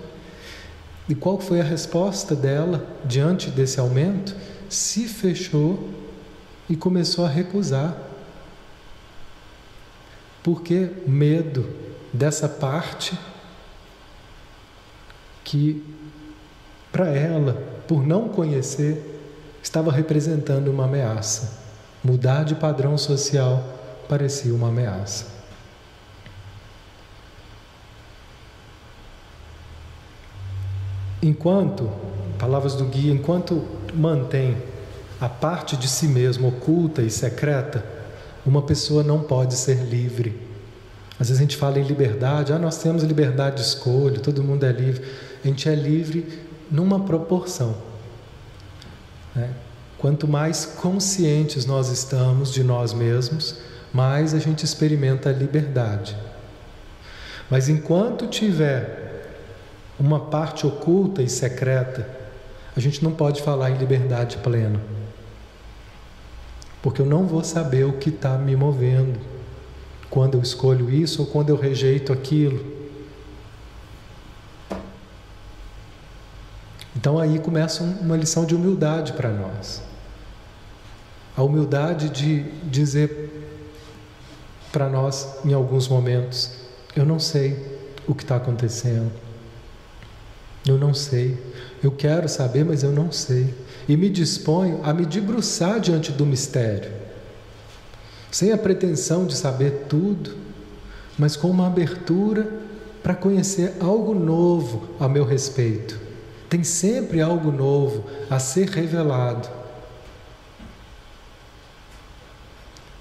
[1.10, 4.34] E qual foi a resposta dela diante desse aumento?
[4.69, 5.89] Se fechou
[6.69, 7.97] e começou a recusar.
[10.41, 11.67] Porque medo
[12.13, 13.19] dessa parte
[15.43, 15.84] que,
[16.93, 19.09] para ela, por não conhecer,
[19.62, 21.60] estava representando uma ameaça.
[22.04, 23.63] Mudar de padrão social
[24.08, 25.39] parecia uma ameaça.
[31.22, 31.91] Enquanto,
[32.38, 33.62] palavras do guia, enquanto
[33.93, 34.58] mantém
[35.19, 37.84] a parte de si mesmo oculta e secreta,
[38.45, 40.48] uma pessoa não pode ser livre.
[41.19, 44.65] Às vezes a gente fala em liberdade, ah, nós temos liberdade de escolha, todo mundo
[44.65, 45.06] é livre.
[45.43, 46.39] A gente é livre
[46.72, 47.88] numa proporção.
[49.39, 49.49] Né?
[49.97, 53.58] Quanto mais conscientes nós estamos de nós mesmos,
[53.93, 56.15] mais a gente experimenta a liberdade.
[57.49, 59.28] Mas enquanto tiver
[59.99, 62.08] uma parte oculta e secreta,
[62.75, 64.80] a gente não pode falar em liberdade plena.
[66.82, 69.19] Porque eu não vou saber o que está me movendo
[70.10, 72.79] quando eu escolho isso ou quando eu rejeito aquilo.
[77.00, 79.82] Então aí começa uma lição de humildade para nós.
[81.38, 83.30] A humildade de dizer
[84.70, 86.52] para nós, em alguns momentos,
[86.94, 89.10] eu não sei o que está acontecendo.
[90.68, 91.42] Eu não sei.
[91.82, 93.54] Eu quero saber, mas eu não sei.
[93.88, 96.92] E me disponho a me debruçar diante do mistério,
[98.30, 100.36] sem a pretensão de saber tudo,
[101.18, 102.60] mas com uma abertura
[103.02, 106.09] para conhecer algo novo a meu respeito
[106.50, 109.48] Tem sempre algo novo a ser revelado.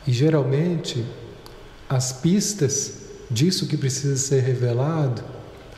[0.07, 1.05] E geralmente,
[1.89, 2.99] as pistas
[3.31, 5.23] disso que precisa ser revelado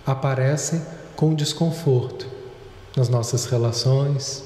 [0.06, 0.82] aparecem
[1.16, 2.26] com desconforto
[2.96, 4.42] nas nossas relações,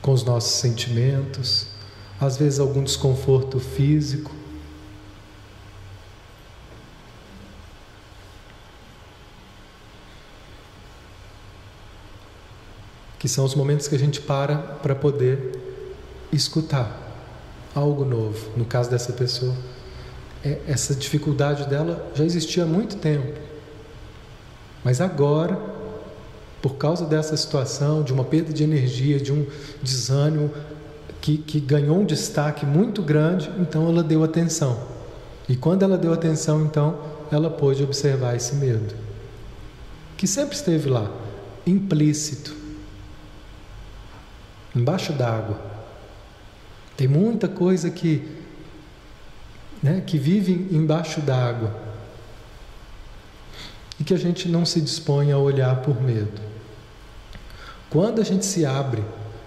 [0.00, 1.66] com os nossos sentimentos,
[2.20, 4.41] às vezes algum desconforto físico.
[13.22, 15.52] Que são os momentos que a gente para para poder
[16.32, 16.98] escutar
[17.72, 18.50] algo novo.
[18.56, 19.54] No caso dessa pessoa,
[20.44, 23.38] é, essa dificuldade dela já existia há muito tempo.
[24.82, 25.56] Mas agora,
[26.60, 29.46] por causa dessa situação, de uma perda de energia, de um
[29.80, 30.50] desânimo
[31.20, 34.90] que, que ganhou um destaque muito grande, então ela deu atenção.
[35.48, 36.98] E quando ela deu atenção, então,
[37.30, 38.94] ela pôde observar esse medo,
[40.16, 41.10] que sempre esteve lá,
[41.64, 42.61] implícito,
[44.74, 45.58] embaixo d'água.
[46.96, 48.26] Tem muita coisa que,
[49.82, 51.74] né, que vive embaixo d'água
[53.98, 56.40] e que a gente não se dispõe a olhar por medo.
[57.90, 59.02] Quando a gente se abre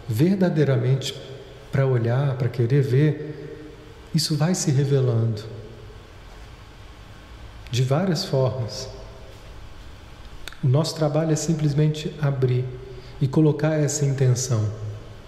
[0.08, 1.20] verdadeiramente
[1.72, 5.44] para olhar, para querer ver, isso vai se revelando
[7.72, 8.88] de várias formas.
[10.64, 12.66] O nosso trabalho é simplesmente abrir
[13.20, 14.85] e colocar essa intenção.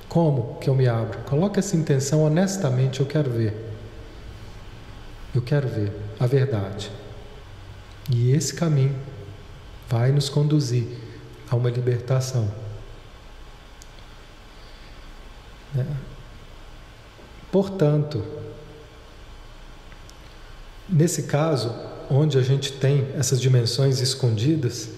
[0.09, 1.19] Como que eu me abro?
[1.23, 3.53] Coloque essa intenção honestamente, eu quero ver.
[5.35, 6.91] Eu quero ver a verdade.
[8.09, 8.95] E esse caminho
[9.89, 10.87] vai nos conduzir
[11.49, 12.49] a uma libertação.
[15.73, 15.85] Né?
[17.51, 18.23] Portanto,
[20.87, 21.73] nesse caso,
[22.09, 24.89] onde a gente tem essas dimensões escondidas,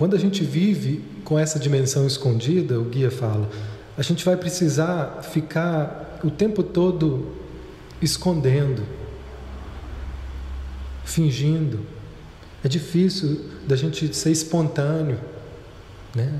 [0.00, 3.46] quando a gente vive com essa dimensão escondida, o guia fala,
[3.98, 7.34] a gente vai precisar ficar o tempo todo
[8.00, 8.82] escondendo,
[11.04, 11.80] fingindo.
[12.64, 15.20] É difícil da gente ser espontâneo,
[16.16, 16.32] né?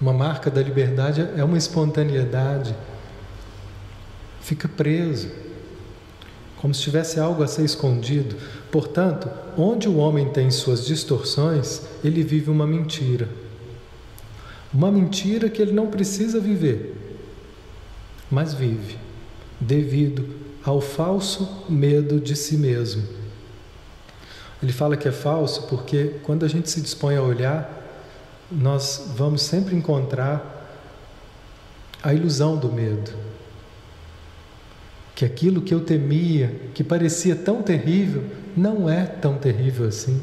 [0.00, 2.74] Uma marca da liberdade é uma espontaneidade.
[4.40, 5.28] Fica preso,
[6.56, 8.34] como se tivesse algo a ser escondido.
[8.74, 13.28] Portanto, onde o homem tem suas distorções, ele vive uma mentira.
[14.72, 16.92] Uma mentira que ele não precisa viver,
[18.28, 18.98] mas vive,
[19.60, 20.28] devido
[20.64, 23.04] ao falso medo de si mesmo.
[24.60, 27.80] Ele fala que é falso porque quando a gente se dispõe a olhar,
[28.50, 30.82] nós vamos sempre encontrar
[32.02, 33.12] a ilusão do medo.
[35.14, 40.22] Que aquilo que eu temia, que parecia tão terrível, não é tão terrível assim.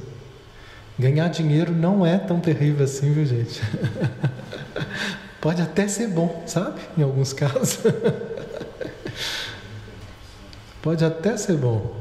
[0.98, 3.62] Ganhar dinheiro não é tão terrível assim, viu, gente?
[5.42, 6.82] Pode até ser bom, sabe?
[6.98, 7.80] Em alguns casos.
[10.82, 11.96] Pode até ser bom.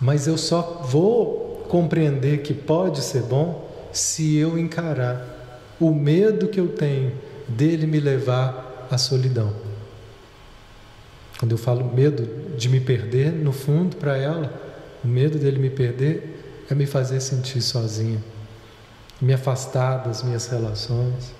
[0.00, 6.60] Mas eu só vou compreender que pode ser bom se eu encarar o medo que
[6.60, 7.12] eu tenho
[7.48, 9.52] dele me levar à solidão.
[11.38, 14.52] Quando eu falo medo de me perder, no fundo, para ela,
[15.04, 18.22] o medo dele me perder é me fazer sentir sozinha,
[19.20, 21.34] me afastar das minhas relações.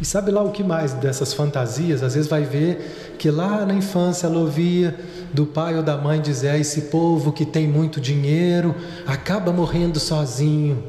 [0.00, 2.02] E sabe lá o que mais dessas fantasias?
[2.02, 4.98] Às vezes vai ver que lá na infância ela ouvia
[5.32, 8.74] do pai ou da mãe dizer: ah, esse povo que tem muito dinheiro
[9.06, 10.82] acaba morrendo sozinho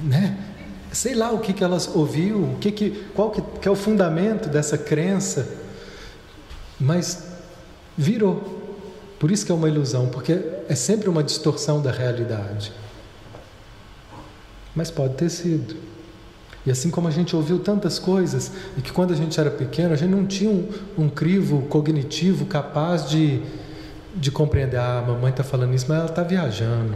[0.00, 0.36] né?
[0.92, 3.76] Sei lá o que, que elas ouviu, o que que, qual que, que é o
[3.76, 5.46] fundamento dessa crença,
[6.80, 7.24] mas
[7.96, 8.55] virou.
[9.18, 12.72] Por isso que é uma ilusão, porque é sempre uma distorção da realidade.
[14.74, 15.76] Mas pode ter sido.
[16.66, 19.94] E assim como a gente ouviu tantas coisas, e que quando a gente era pequeno,
[19.94, 23.40] a gente não tinha um, um crivo cognitivo capaz de,
[24.14, 26.94] de compreender: ah, a mamãe está falando isso, mas ela está viajando,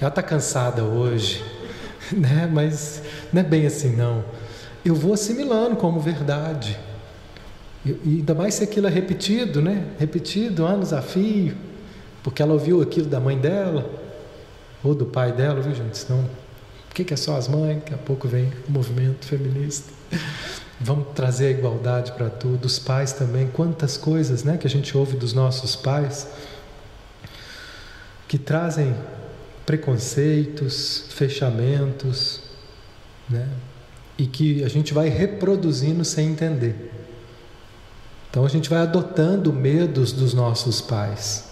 [0.00, 1.42] ela está cansada hoje
[2.16, 2.48] né?
[2.50, 4.24] mas não é bem assim não.
[4.84, 6.78] Eu vou assimilando como verdade.
[7.84, 9.84] E, ainda mais se aquilo é repetido, né?
[9.98, 11.54] Repetido anos a fio,
[12.22, 13.88] porque ela ouviu aquilo da mãe dela,
[14.82, 15.98] ou do pai dela, viu gente?
[15.98, 16.20] Senão,
[16.90, 17.76] o que é só as mães?
[17.76, 19.92] Daqui a pouco vem o movimento feminista.
[20.80, 24.96] Vamos trazer a igualdade para tudo, os pais também, quantas coisas né, que a gente
[24.96, 26.28] ouve dos nossos pais
[28.28, 28.94] que trazem
[29.64, 32.42] preconceitos, fechamentos,
[33.28, 33.48] né?
[34.18, 36.92] e que a gente vai reproduzindo sem entender.
[38.30, 41.44] Então a gente vai adotando medos dos nossos pais.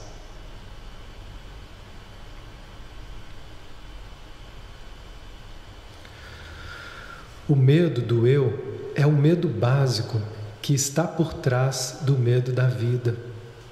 [7.49, 10.21] O medo do eu é o medo básico
[10.61, 13.17] que está por trás do medo da vida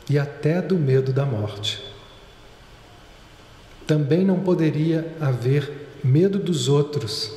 [0.08, 1.82] e até do medo da morte.
[3.86, 7.32] Também não poderia haver medo dos outros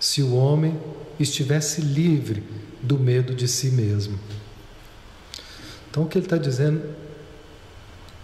[0.00, 0.78] se o homem
[1.18, 2.42] estivesse livre
[2.82, 4.18] do medo de si mesmo.
[5.90, 6.82] Então, o que ele está dizendo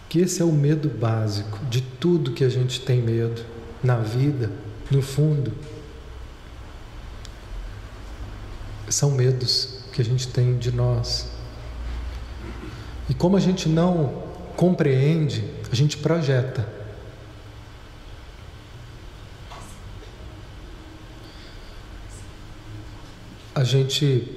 [0.09, 3.43] que esse é o medo básico de tudo que a gente tem medo
[3.83, 4.51] na vida,
[4.91, 5.53] no fundo.
[8.89, 11.29] São medos que a gente tem de nós.
[13.09, 14.25] E como a gente não
[14.57, 16.67] compreende, a gente projeta.
[23.55, 24.37] A gente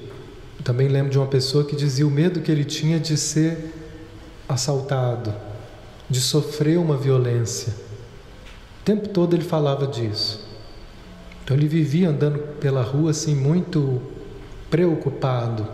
[0.64, 3.74] também lembra de uma pessoa que dizia o medo que ele tinha de ser
[4.48, 5.34] assaltado,
[6.10, 7.74] de sofrer uma violência.
[8.82, 10.46] O tempo todo ele falava disso.
[11.44, 14.02] Então ele vivia andando pela rua assim muito
[14.70, 15.68] preocupado,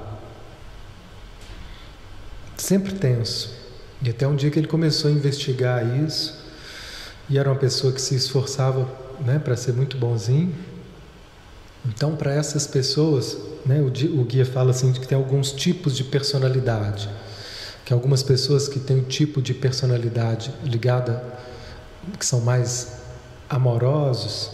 [2.57, 3.53] sempre tenso.
[4.01, 6.43] E até um dia que ele começou a investigar isso,
[7.29, 8.87] e era uma pessoa que se esforçava
[9.21, 10.53] né, para ser muito bonzinho.
[11.85, 13.87] Então, para essas pessoas, né, o,
[14.19, 17.09] o guia fala assim que tem alguns tipos de personalidade
[17.85, 21.23] que algumas pessoas que têm um tipo de personalidade ligada,
[22.17, 22.99] que são mais
[23.49, 24.51] amorosos,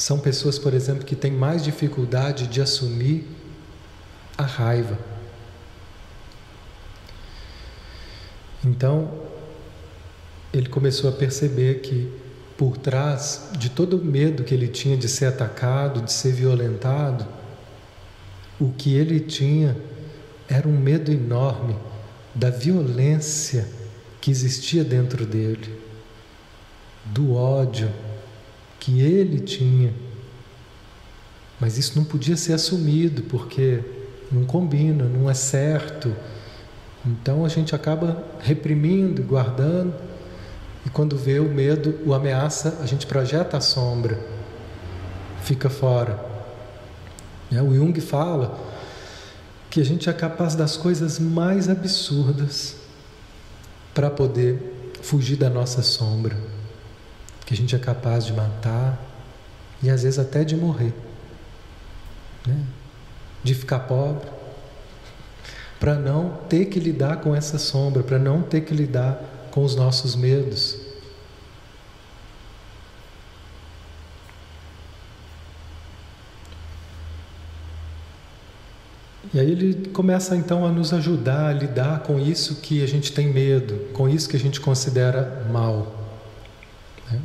[0.00, 3.26] são pessoas, por exemplo, que têm mais dificuldade de assumir
[4.36, 4.98] a raiva.
[8.64, 9.12] Então,
[10.52, 12.10] ele começou a perceber que
[12.56, 17.26] por trás de todo o medo que ele tinha de ser atacado, de ser violentado,
[18.58, 19.76] o que ele tinha
[20.48, 21.76] era um medo enorme
[22.34, 23.68] da violência
[24.20, 25.78] que existia dentro dele,
[27.06, 27.90] do ódio
[28.80, 29.92] que ele tinha.
[31.60, 33.80] Mas isso não podia ser assumido porque
[34.32, 36.12] não combina, não é certo.
[37.04, 39.94] Então a gente acaba reprimindo, guardando,
[40.84, 44.18] e quando vê o medo, o ameaça, a gente projeta a sombra,
[45.42, 46.18] fica fora.
[47.52, 48.58] É, o Jung fala
[49.68, 52.76] que a gente é capaz das coisas mais absurdas
[53.92, 56.36] para poder fugir da nossa sombra,
[57.50, 58.96] que a gente é capaz de matar
[59.82, 60.94] e às vezes até de morrer,
[62.46, 62.64] né?
[63.42, 64.28] de ficar pobre,
[65.80, 69.20] para não ter que lidar com essa sombra, para não ter que lidar
[69.50, 70.78] com os nossos medos.
[79.34, 83.12] E aí ele começa então a nos ajudar a lidar com isso que a gente
[83.12, 85.96] tem medo, com isso que a gente considera mal.
[87.10, 87.20] Né?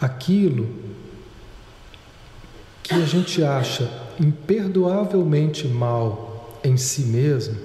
[0.00, 0.68] Aquilo
[2.82, 7.56] que a gente acha imperdoavelmente mal em si mesmo,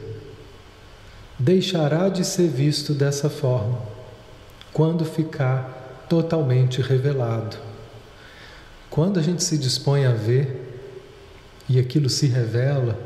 [1.39, 3.79] deixará de ser visto dessa forma
[4.71, 7.57] quando ficar totalmente revelado.
[8.89, 10.81] Quando a gente se dispõe a ver
[11.67, 12.99] e aquilo se revela,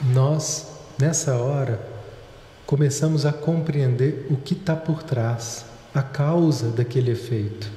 [0.00, 0.66] nós,
[0.98, 1.80] nessa hora,
[2.66, 5.64] começamos a compreender o que está por trás,
[5.94, 7.70] a causa daquele efeito.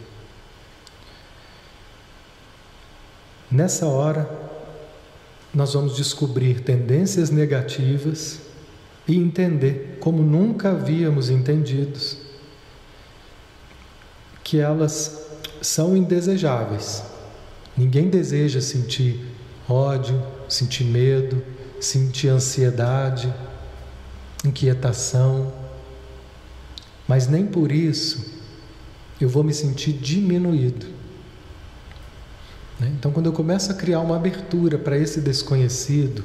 [3.49, 4.29] Nessa hora,
[5.53, 8.39] nós vamos descobrir tendências negativas
[9.07, 12.17] e entender, como nunca havíamos entendidos,
[14.43, 15.27] que elas
[15.61, 17.03] são indesejáveis
[17.75, 19.25] Ninguém deseja sentir
[19.67, 21.41] ódio, sentir medo,
[21.81, 23.33] sentir ansiedade,
[24.45, 25.51] inquietação,
[27.07, 28.33] mas nem por isso
[29.19, 30.85] eu vou me sentir diminuído.
[32.79, 32.93] Né?
[32.97, 36.23] Então, quando eu começo a criar uma abertura para esse desconhecido,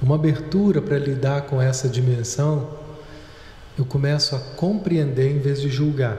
[0.00, 2.70] uma abertura para lidar com essa dimensão,
[3.78, 6.18] eu começo a compreender em vez de julgar.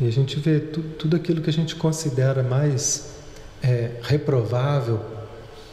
[0.00, 3.14] E a gente vê tu, tudo aquilo que a gente considera mais
[3.62, 5.00] é, reprovável,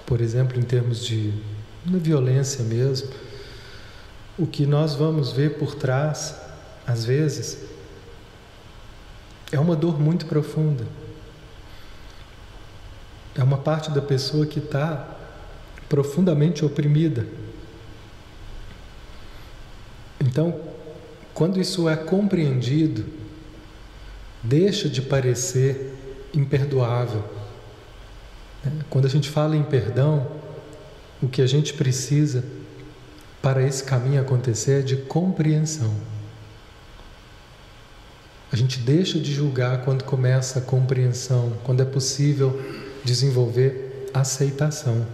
[0.05, 1.33] por exemplo, em termos de
[1.85, 3.09] violência mesmo,
[4.37, 6.35] o que nós vamos ver por trás,
[6.85, 7.59] às vezes,
[9.51, 10.85] é uma dor muito profunda.
[13.35, 15.17] É uma parte da pessoa que está
[15.87, 17.25] profundamente oprimida.
[20.19, 20.59] Então,
[21.33, 23.05] quando isso é compreendido,
[24.41, 25.93] deixa de parecer
[26.33, 27.23] imperdoável.
[28.89, 30.27] Quando a gente fala em perdão,
[31.21, 32.43] o que a gente precisa
[33.41, 35.91] para esse caminho acontecer é de compreensão.
[38.51, 42.61] A gente deixa de julgar quando começa a compreensão, quando é possível
[43.03, 45.05] desenvolver aceitação.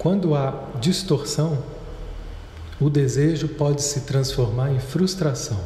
[0.00, 1.58] Quando há distorção,
[2.80, 5.60] o desejo pode se transformar em frustração.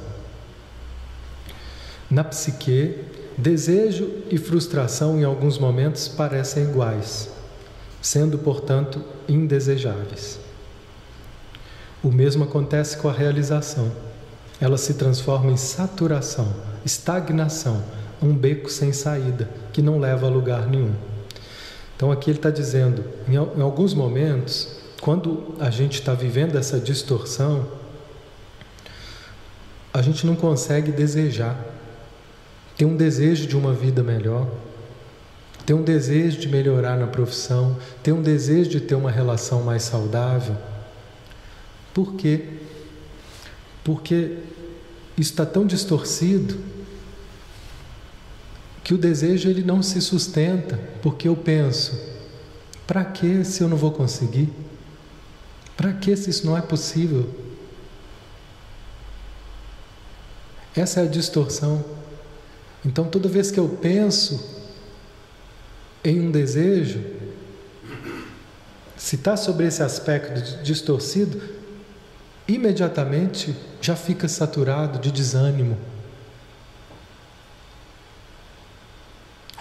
[2.11, 2.99] Na psique,
[3.39, 7.29] desejo e frustração em alguns momentos parecem iguais,
[8.03, 10.41] sendo, portanto, indesejáveis.
[12.03, 13.89] O mesmo acontece com a realização.
[14.61, 16.53] Ela se transforma em saturação,
[16.85, 17.85] estagnação,
[18.21, 21.14] um beco sem saída que não leva a lugar nenhum.
[22.05, 26.79] Então aqui ele está dizendo, em, em alguns momentos, quando a gente está vivendo essa
[26.79, 27.67] distorção,
[29.91, 31.59] a gente não consegue desejar.
[32.77, 34.47] Tem um desejo de uma vida melhor,
[35.65, 39.83] tem um desejo de melhorar na profissão, tem um desejo de ter uma relação mais
[39.83, 40.59] saudável.
[41.95, 42.59] Por quê?
[43.83, 44.41] Porque
[45.17, 46.59] isso está tão distorcido
[48.85, 51.99] que o desejo ele não se sustenta, porque eu penso:
[52.87, 54.53] para que se eu não vou conseguir?
[55.75, 57.29] Para que se isso não é possível?
[60.77, 61.83] Essa é a distorção.
[62.85, 64.61] Então, toda vez que eu penso
[66.05, 67.03] em um desejo,
[68.97, 71.41] se está sobre esse aspecto distorcido,
[72.47, 75.79] imediatamente já fica saturado de desânimo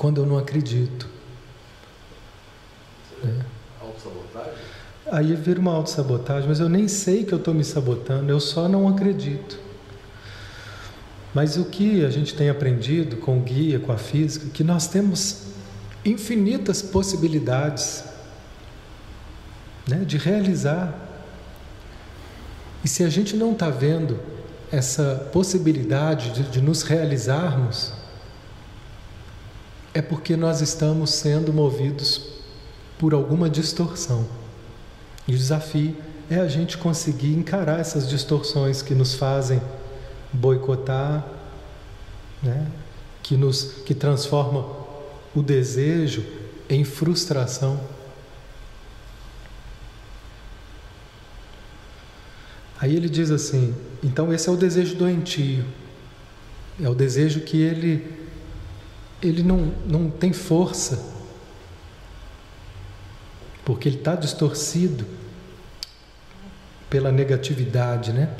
[0.03, 1.07] quando eu não acredito.
[3.23, 3.39] É.
[3.79, 4.53] Autossabotagem?
[5.09, 8.67] Aí vira uma autossabotagem, mas eu nem sei que eu estou me sabotando, eu só
[8.67, 9.57] não acredito.
[11.33, 14.87] Mas o que a gente tem aprendido com o guia, com a física, que nós
[14.87, 15.43] temos
[16.03, 18.03] infinitas possibilidades
[19.87, 20.93] né, de realizar.
[22.83, 24.19] E se a gente não está vendo
[24.69, 28.02] essa possibilidade de, de nos realizarmos,
[29.93, 32.21] é porque nós estamos sendo movidos
[32.97, 34.27] por alguma distorção.
[35.27, 35.95] E o desafio
[36.29, 39.61] é a gente conseguir encarar essas distorções que nos fazem
[40.31, 41.25] boicotar,
[42.41, 42.67] né?
[43.21, 44.65] que nos que transforma
[45.35, 46.25] o desejo
[46.69, 47.79] em frustração.
[52.79, 53.73] Aí ele diz assim:
[54.03, 55.63] então esse é o desejo doentio,
[56.81, 58.22] é o desejo que ele
[59.23, 61.01] ele não, não tem força,
[63.63, 65.05] porque ele está distorcido
[66.89, 68.35] pela negatividade, né?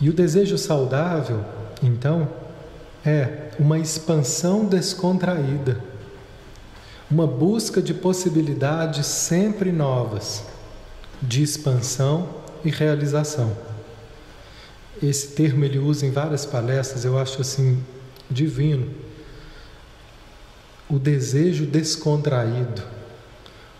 [0.00, 1.44] E o desejo saudável,
[1.82, 2.28] então,
[3.06, 5.80] é uma expansão descontraída,
[7.08, 10.44] uma busca de possibilidades sempre novas,
[11.22, 12.28] de expansão
[12.64, 13.56] e realização.
[15.00, 17.82] Esse termo ele usa em várias palestras, eu acho assim
[18.28, 19.13] divino
[20.88, 22.82] o desejo descontraído.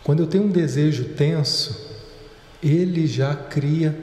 [0.02, 1.92] Quando eu tenho um desejo tenso,
[2.62, 3.98] ele já cria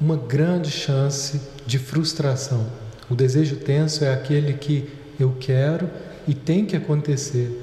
[0.00, 2.66] uma grande chance de frustração.
[3.08, 5.88] O desejo tenso é aquele que eu quero
[6.26, 7.60] e tem que acontecer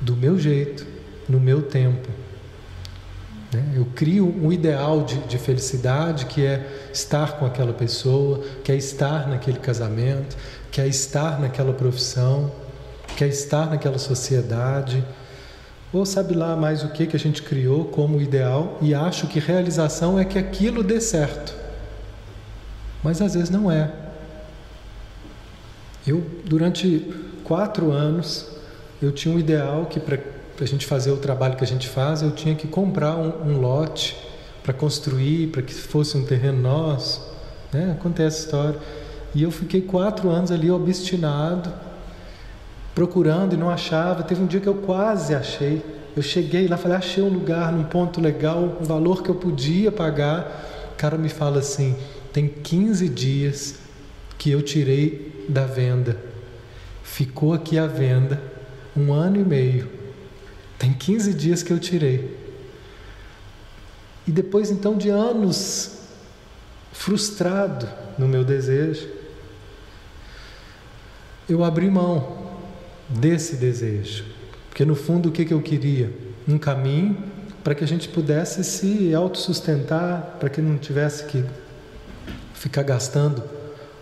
[0.00, 0.86] do meu jeito,
[1.28, 2.08] no meu tempo.
[3.52, 3.64] Né?
[3.74, 8.76] Eu crio um ideal de, de felicidade que é estar com aquela pessoa, que é
[8.76, 10.36] estar naquele casamento,
[10.70, 12.50] que é estar naquela profissão,
[13.20, 15.04] quer estar naquela sociedade,
[15.92, 19.38] ou sabe lá mais o que que a gente criou como ideal e acho que
[19.38, 21.54] realização é que aquilo dê certo.
[23.04, 23.92] Mas às vezes não é.
[26.06, 27.12] Eu, durante
[27.44, 28.46] quatro anos,
[29.02, 30.18] eu tinha um ideal que para
[30.58, 33.60] a gente fazer o trabalho que a gente faz, eu tinha que comprar um, um
[33.60, 34.16] lote
[34.62, 37.20] para construir, para que fosse um terreno nosso.
[37.70, 37.94] Né?
[37.98, 38.80] Acontece a história.
[39.34, 41.70] E eu fiquei quatro anos ali obstinado
[42.94, 44.22] procurando e não achava.
[44.22, 45.82] Teve um dia que eu quase achei.
[46.16, 49.92] Eu cheguei lá, falei, achei um lugar num ponto legal, um valor que eu podia
[49.92, 50.90] pagar.
[50.92, 51.96] O cara me fala assim:
[52.32, 53.76] tem 15 dias
[54.38, 56.16] que eu tirei da venda.
[57.02, 58.40] Ficou aqui a venda
[58.96, 59.88] um ano e meio.
[60.78, 62.38] Tem 15 dias que eu tirei.
[64.26, 65.98] E depois então de anos
[66.92, 67.88] frustrado
[68.18, 69.08] no meu desejo,
[71.48, 72.39] eu abri mão
[73.10, 74.24] desse desejo.
[74.68, 76.12] Porque no fundo o que, eu queria?
[76.48, 77.16] Um caminho
[77.62, 81.44] para que a gente pudesse se autossustentar, para que não tivesse que
[82.54, 83.42] ficar gastando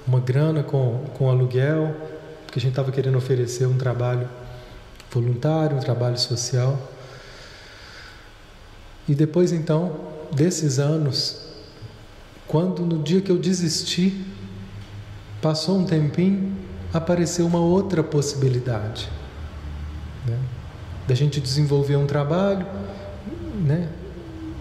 [0.06, 1.94] uma grana com, com aluguel,
[2.46, 4.28] porque a gente estava querendo oferecer um trabalho
[5.10, 6.78] voluntário, um trabalho social.
[9.08, 9.96] E depois então,
[10.32, 11.40] desses anos,
[12.46, 14.24] quando no dia que eu desisti,
[15.40, 16.56] passou um tempinho,
[16.92, 19.08] apareceu uma outra possibilidade.
[20.26, 20.38] Né?
[21.06, 22.66] Da gente desenvolver um trabalho,
[23.54, 23.88] né?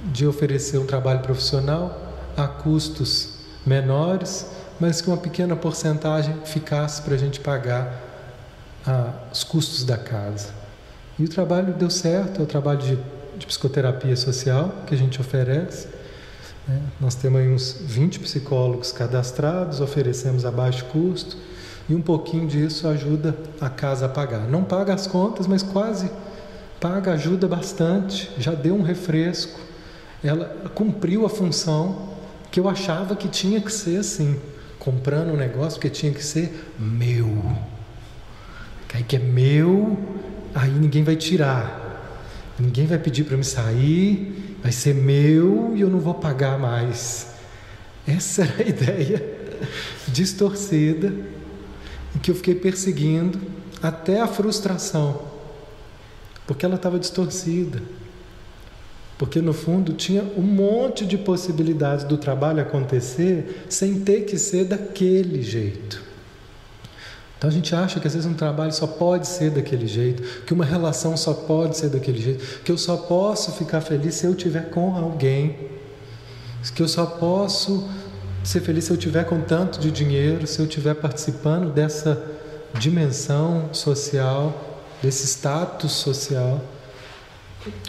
[0.06, 3.30] de oferecer um trabalho profissional a custos
[3.66, 4.48] menores,
[4.80, 8.02] mas que uma pequena porcentagem ficasse para a gente pagar
[8.86, 10.50] ah, os custos da casa.
[11.20, 13.00] E o trabalho deu certo, é o trabalho de,
[13.38, 15.88] de psicoterapia social que a gente oferece.
[16.68, 16.80] Né?
[17.02, 21.38] Nós temos aí uns 20 psicólogos cadastrados, oferecemos a baixo custo
[21.90, 24.42] e um pouquinho disso ajuda a casa a pagar.
[24.42, 26.10] Não paga as contas, mas quase
[26.80, 29.60] paga, ajuda bastante, já deu um refresco.
[30.24, 32.10] Ela cumpriu a função
[32.52, 34.40] que eu achava que tinha que ser assim,
[34.78, 37.42] comprando um negócio que tinha que ser meu.
[38.88, 39.98] Que aí que é meu,
[40.54, 41.86] aí ninguém vai tirar.
[42.60, 47.28] Ninguém vai pedir para me sair, vai ser meu e eu não vou pagar mais.
[48.06, 49.38] Essa era a ideia
[50.08, 51.14] distorcida
[52.18, 53.40] e que eu fiquei perseguindo
[53.80, 55.22] até a frustração,
[56.48, 57.80] porque ela estava distorcida.
[59.20, 64.66] Porque no fundo tinha um monte de possibilidades do trabalho acontecer sem ter que ser
[64.66, 66.04] daquele jeito.
[67.38, 70.54] Então a gente acha que às vezes um trabalho só pode ser daquele jeito, que
[70.54, 74.34] uma relação só pode ser daquele jeito, que eu só posso ficar feliz se eu
[74.34, 75.56] tiver com alguém,
[76.74, 77.88] que eu só posso
[78.48, 82.24] ser feliz se eu tiver com tanto de dinheiro, se eu estiver participando dessa
[82.80, 86.64] dimensão social, desse status social.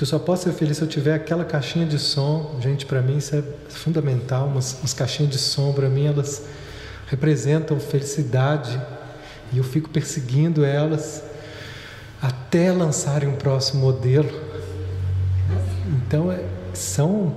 [0.00, 2.58] Eu só posso ser feliz se eu tiver aquela caixinha de som.
[2.60, 4.48] Gente, para mim isso é fundamental.
[4.48, 6.42] Umas, umas caixinhas de som, para mim, elas
[7.06, 8.82] representam felicidade
[9.52, 11.22] e eu fico perseguindo elas
[12.20, 14.42] até lançarem um próximo modelo.
[15.86, 16.42] Então, é,
[16.74, 17.36] são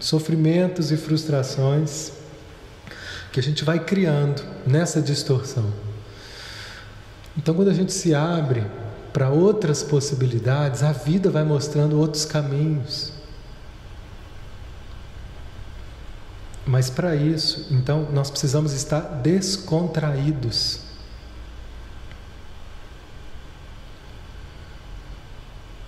[0.00, 2.16] sofrimentos e frustrações
[3.32, 5.70] que a gente vai criando nessa distorção.
[7.36, 8.64] Então, quando a gente se abre
[9.12, 13.12] para outras possibilidades, a vida vai mostrando outros caminhos.
[16.66, 20.80] Mas para isso, então, nós precisamos estar descontraídos.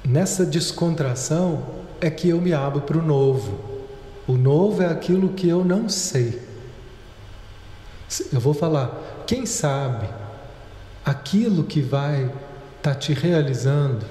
[0.04, 1.66] Nessa descontração
[2.00, 3.60] é que eu me abro para o novo.
[4.26, 6.49] O novo é aquilo que eu não sei.
[8.32, 10.08] Eu vou falar, quem sabe
[11.04, 14.04] aquilo que vai estar tá te realizando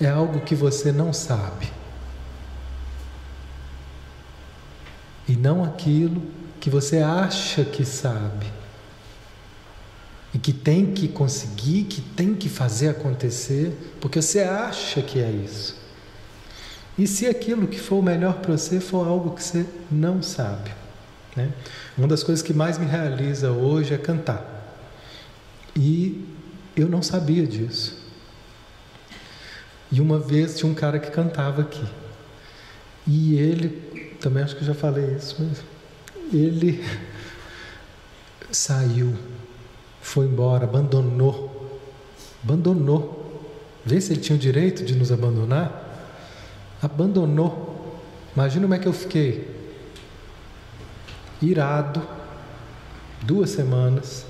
[0.00, 1.72] é algo que você não sabe.
[5.28, 6.22] E não aquilo
[6.60, 8.46] que você acha que sabe
[10.34, 15.30] e que tem que conseguir, que tem que fazer acontecer, porque você acha que é
[15.30, 15.76] isso.
[16.98, 20.70] E se aquilo que for o melhor para você for algo que você não sabe?
[21.36, 21.52] Né?
[21.96, 24.44] Uma das coisas que mais me realiza hoje é cantar.
[25.76, 26.24] E
[26.76, 28.02] eu não sabia disso.
[29.90, 31.84] E uma vez tinha um cara que cantava aqui.
[33.06, 35.62] E ele, também acho que já falei isso, mas
[36.32, 36.84] ele
[38.50, 39.16] saiu
[40.04, 41.80] foi embora, abandonou.
[42.44, 43.42] Abandonou.
[43.86, 45.72] Vê se ele tinha o direito de nos abandonar.
[46.80, 47.98] Abandonou.
[48.36, 49.53] Imagina como é que eu fiquei.
[51.40, 52.02] Irado.
[53.22, 54.26] Duas semanas.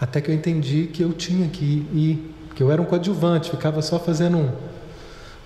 [0.00, 2.34] Até que eu entendi que eu tinha que ir.
[2.54, 4.52] Que eu era um coadjuvante, ficava só fazendo um,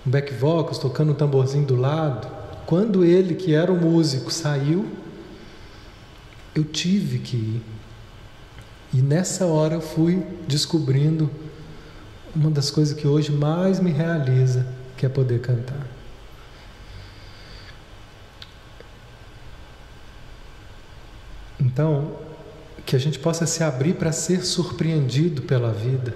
[0.07, 2.28] um back vocals, tocando um tamborzinho do lado.
[2.66, 4.86] Quando ele, que era o músico, saiu,
[6.55, 7.62] eu tive que ir.
[8.92, 11.30] E nessa hora eu fui descobrindo
[12.34, 15.86] uma das coisas que hoje mais me realiza, que é poder cantar.
[21.61, 22.12] Então,
[22.86, 26.14] que a gente possa se abrir para ser surpreendido pela vida.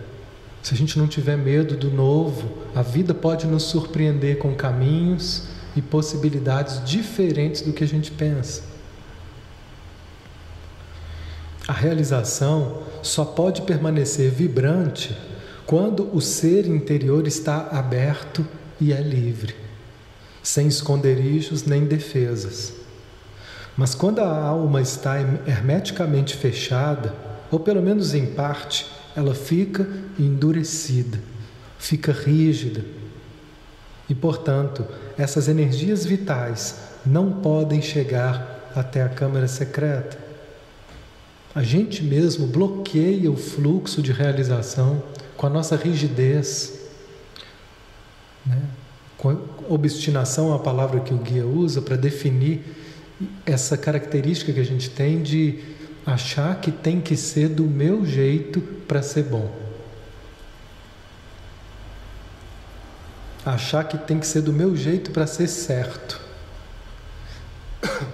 [0.62, 5.45] Se a gente não tiver medo do novo, a vida pode nos surpreender com caminhos
[5.74, 8.62] e possibilidades diferentes do que a gente pensa.
[11.66, 15.16] A realização só pode permanecer vibrante
[15.66, 18.47] quando o ser interior está aberto
[18.80, 19.55] e é livre,
[20.43, 22.82] sem esconderijos nem defesas.
[23.77, 27.14] Mas quando a alma está hermeticamente fechada,
[27.51, 29.87] ou pelo menos em parte, ela fica
[30.18, 31.18] endurecida,
[31.79, 32.85] fica rígida.
[34.09, 40.18] E, portanto, essas energias vitais não podem chegar até a câmara secreta.
[41.55, 45.03] A gente mesmo bloqueia o fluxo de realização
[45.37, 46.81] com a nossa rigidez.
[48.45, 48.62] Né?
[49.18, 49.37] Com
[49.68, 52.82] obstinação é a palavra que o guia usa para definir
[53.45, 55.62] essa característica que a gente tem de
[56.05, 59.51] achar que tem que ser do meu jeito para ser bom.
[63.45, 66.20] Achar que tem que ser do meu jeito para ser certo.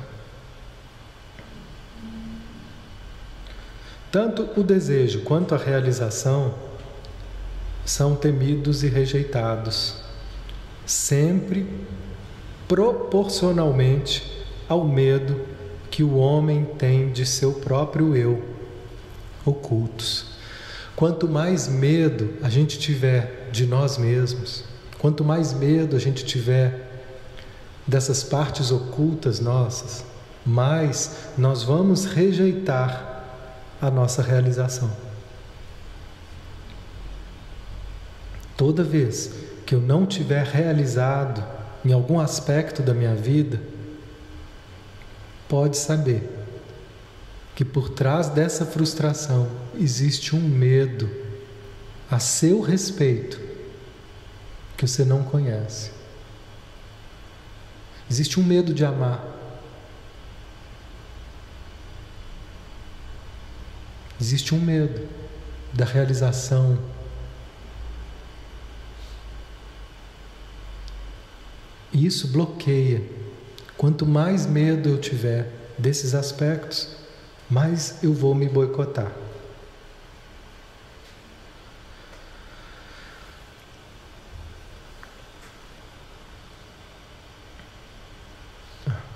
[4.10, 6.54] Tanto o desejo quanto a realização
[7.84, 9.96] são temidos e rejeitados,
[10.86, 11.68] sempre
[12.66, 14.37] proporcionalmente
[14.68, 15.40] ao medo
[15.90, 18.42] que o homem tem de seu próprio eu,
[19.44, 20.32] ocultos.
[20.94, 24.64] Quanto mais medo a gente tiver de nós mesmos,
[24.98, 26.86] Quanto mais medo a gente tiver
[27.86, 30.04] dessas partes ocultas nossas,
[30.44, 33.24] mais nós vamos rejeitar
[33.80, 34.90] a nossa realização.
[38.56, 39.32] Toda vez
[39.64, 41.44] que eu não tiver realizado
[41.84, 43.60] em algum aspecto da minha vida,
[45.48, 46.28] pode saber
[47.54, 51.10] que por trás dessa frustração existe um medo
[52.10, 53.40] a seu respeito
[54.76, 55.90] que você não conhece.
[58.08, 59.24] Existe um medo de amar.
[64.20, 65.08] Existe um medo
[65.72, 66.78] da realização.
[71.92, 73.17] E isso bloqueia.
[73.78, 76.88] Quanto mais medo eu tiver desses aspectos,
[77.48, 79.10] mais eu vou me boicotar.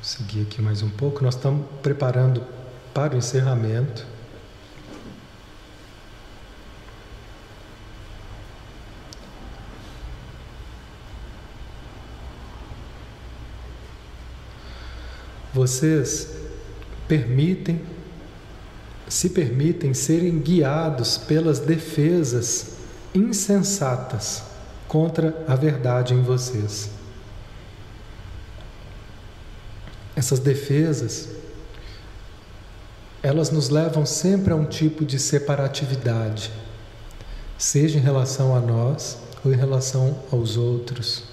[0.02, 1.22] seguir aqui mais um pouco.
[1.22, 2.44] Nós estamos preparando
[2.92, 4.11] para o encerramento.
[15.52, 16.28] Vocês
[17.06, 17.80] permitem,
[19.08, 22.76] se permitem serem guiados pelas defesas
[23.14, 24.42] insensatas
[24.88, 26.90] contra a verdade em vocês.
[30.22, 31.28] essas defesas,
[33.22, 36.52] elas nos levam sempre a um tipo de separatividade,
[37.58, 41.24] seja em relação a nós ou em relação aos outros.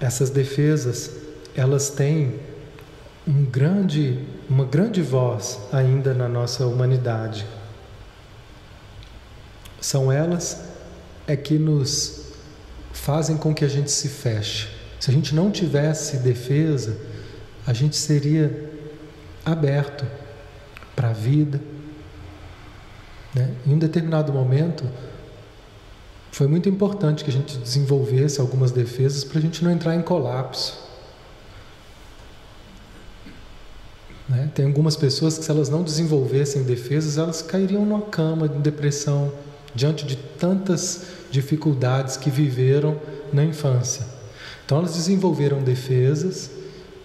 [0.00, 1.10] Essas defesas,
[1.54, 2.38] elas têm
[3.26, 4.18] um grande,
[4.48, 7.46] uma grande voz ainda na nossa humanidade.
[9.80, 10.64] São elas
[11.26, 12.26] é que nos
[12.92, 14.68] fazem com que a gente se feche.
[14.98, 16.96] Se a gente não tivesse defesa,
[17.66, 18.70] a gente seria
[19.44, 20.06] aberto
[20.96, 21.60] para a vida.
[23.34, 23.54] Né?
[23.66, 24.84] Em um determinado momento,
[26.38, 30.02] foi muito importante que a gente desenvolvesse algumas defesas para a gente não entrar em
[30.02, 30.78] colapso.
[34.28, 34.48] Né?
[34.54, 39.32] Tem algumas pessoas que, se elas não desenvolvessem defesas, elas cairiam numa cama de depressão
[39.74, 43.00] diante de tantas dificuldades que viveram
[43.32, 44.06] na infância.
[44.64, 46.52] Então elas desenvolveram defesas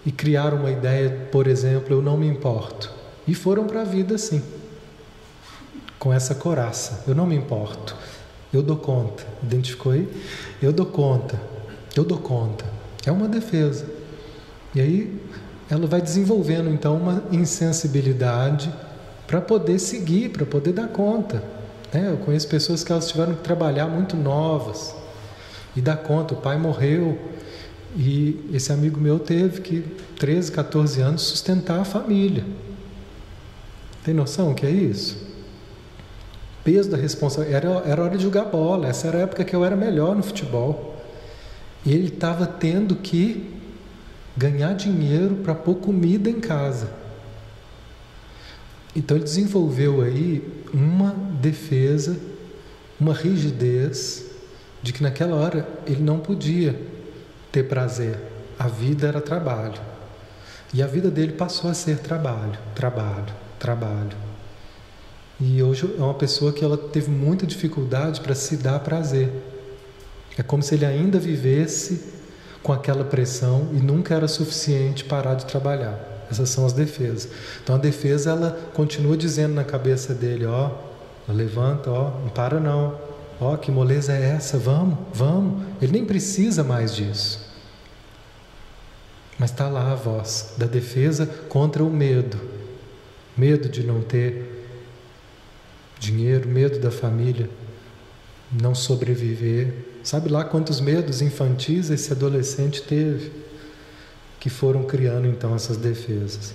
[0.06, 2.88] e criaram uma ideia, por exemplo, eu não me importo.
[3.26, 4.40] E foram para a vida assim,
[5.98, 7.96] com essa coraça, eu não me importo,
[8.56, 9.24] eu dou conta.
[9.42, 10.08] Identificou aí?
[10.62, 11.40] Eu dou conta,
[11.96, 12.64] eu dou conta.
[13.06, 13.86] É uma defesa.
[14.74, 15.20] E aí
[15.70, 18.72] ela vai desenvolvendo então uma insensibilidade
[19.26, 21.42] para poder seguir, para poder dar conta.
[21.92, 22.10] Né?
[22.10, 24.94] Eu conheço pessoas que elas tiveram que trabalhar muito novas
[25.76, 26.34] e dar conta.
[26.34, 27.18] O pai morreu
[27.96, 29.80] e esse amigo meu teve que,
[30.18, 32.44] 13, 14 anos, sustentar a família.
[34.04, 35.23] Tem noção o que é isso?
[36.64, 37.66] Peso da responsabilidade.
[37.66, 38.88] Era, era hora de jogar bola.
[38.88, 40.96] Essa era a época que eu era melhor no futebol.
[41.84, 43.54] E ele estava tendo que
[44.36, 46.90] ganhar dinheiro para pôr comida em casa.
[48.96, 50.42] Então ele desenvolveu aí
[50.72, 52.16] uma defesa,
[52.98, 54.24] uma rigidez
[54.82, 56.80] de que naquela hora ele não podia
[57.52, 58.16] ter prazer.
[58.58, 59.80] A vida era trabalho.
[60.72, 64.23] E a vida dele passou a ser trabalho, trabalho, trabalho.
[65.40, 69.30] E hoje é uma pessoa que ela teve muita dificuldade para se dar prazer.
[70.38, 72.12] É como se ele ainda vivesse
[72.62, 76.26] com aquela pressão e nunca era suficiente parar de trabalhar.
[76.30, 77.28] Essas são as defesas.
[77.62, 80.70] Então a defesa ela continua dizendo na cabeça dele, ó,
[81.28, 82.98] levanta, ó, não para não.
[83.40, 84.56] Ó, que moleza é essa?
[84.56, 85.64] Vamos, vamos.
[85.82, 87.44] Ele nem precisa mais disso.
[89.38, 92.38] Mas está lá a voz da defesa contra o medo.
[93.36, 94.53] Medo de não ter
[96.04, 97.48] dinheiro, medo da família
[98.60, 99.74] não sobreviver.
[100.02, 103.32] Sabe lá quantos medos infantis esse adolescente teve?
[104.38, 106.54] Que foram criando então essas defesas.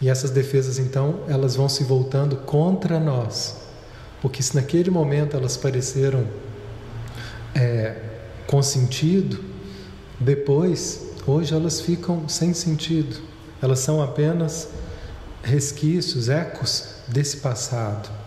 [0.00, 3.56] E essas defesas então, elas vão se voltando contra nós.
[4.20, 6.26] Porque se naquele momento elas pareceram
[7.54, 7.96] é,
[8.46, 9.42] com sentido,
[10.18, 13.16] depois, hoje elas ficam sem sentido.
[13.60, 14.68] Elas são apenas
[15.42, 18.23] resquícios, ecos desse passado.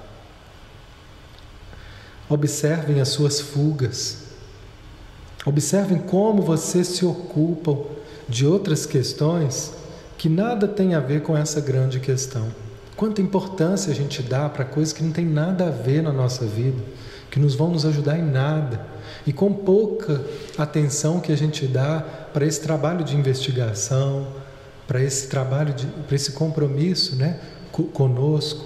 [2.29, 4.23] Observem as suas fugas.
[5.45, 7.79] Observem como vocês se ocupam
[8.27, 9.73] de outras questões
[10.17, 12.47] que nada tem a ver com essa grande questão.
[12.97, 16.45] Quanta importância a gente dá para coisas que não tem nada a ver na nossa
[16.45, 16.83] vida,
[17.29, 18.81] que nos vão nos ajudar em nada.
[19.25, 20.21] E com pouca
[20.57, 22.03] atenção que a gente dá
[22.33, 24.27] para esse trabalho de investigação,
[24.87, 25.75] para esse trabalho,
[26.07, 27.39] para esse compromisso né,
[27.93, 28.65] conosco,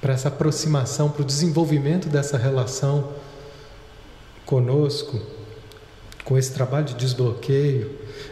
[0.00, 3.12] para essa aproximação, para o desenvolvimento dessa relação
[4.44, 5.20] conosco,
[6.24, 7.90] com esse trabalho de desbloqueio.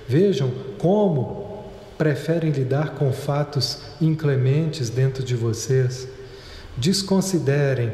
[0.09, 1.65] Vejam como
[1.97, 6.09] preferem lidar com fatos inclementes dentro de vocês.
[6.77, 7.93] Desconsiderem,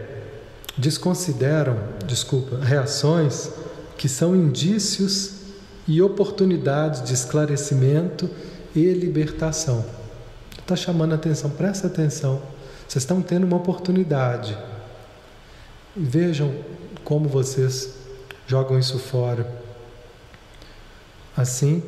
[0.77, 3.51] desconsideram, desculpa, reações
[3.97, 5.33] que são indícios
[5.87, 8.31] e oportunidades de esclarecimento
[8.75, 9.85] e libertação.
[10.59, 12.41] Está chamando a atenção, presta atenção.
[12.91, 14.59] Vocês estão tendo uma oportunidade.
[15.97, 16.53] Vejam
[17.05, 17.95] como vocês
[18.49, 19.49] jogam isso fora.
[21.36, 21.84] Assim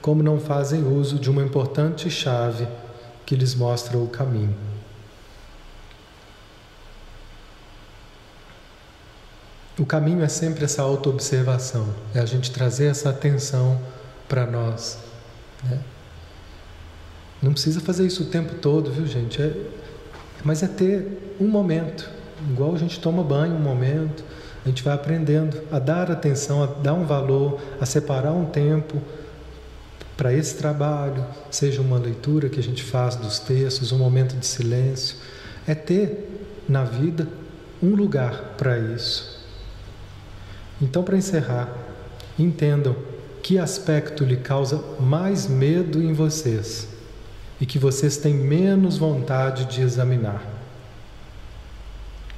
[0.00, 2.68] como não fazem uso de uma importante chave
[3.26, 4.54] que lhes mostra o caminho.
[9.76, 13.80] O caminho é sempre essa autoobservação, é a gente trazer essa atenção
[14.28, 14.98] para nós.
[15.64, 15.80] Né?
[17.42, 19.42] Não precisa fazer isso o tempo todo, viu, gente?
[19.42, 19.82] É,
[20.44, 22.08] mas é ter um momento,
[22.50, 24.22] igual a gente toma banho um momento,
[24.64, 29.00] a gente vai aprendendo a dar atenção, a dar um valor, a separar um tempo
[30.16, 34.46] para esse trabalho, seja uma leitura que a gente faz dos textos, um momento de
[34.46, 35.16] silêncio,
[35.66, 36.28] é ter
[36.68, 37.26] na vida
[37.82, 39.42] um lugar para isso.
[40.80, 41.68] Então, para encerrar,
[42.38, 42.94] entendam
[43.42, 46.93] que aspecto lhe causa mais medo em vocês
[47.64, 50.44] e que vocês têm menos vontade de examinar.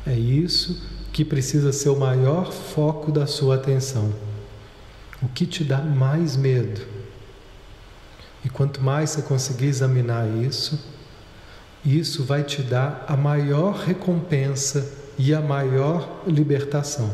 [0.07, 0.81] É isso
[1.13, 4.15] que precisa ser o maior foco da sua atenção.
[5.21, 6.81] O que te dá mais medo?
[8.45, 10.79] E quanto mais você conseguir examinar isso,
[11.85, 17.13] isso vai te dar a maior recompensa e a maior libertação.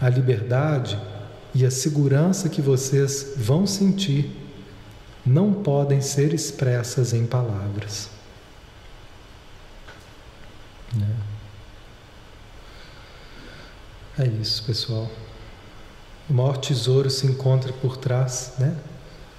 [0.00, 0.96] A liberdade
[1.52, 4.37] e a segurança que vocês vão sentir
[5.28, 8.08] não podem ser expressas em palavras.
[10.94, 11.16] Né?
[14.18, 15.08] É isso, pessoal.
[16.28, 18.76] O maior tesouro se encontra por trás né,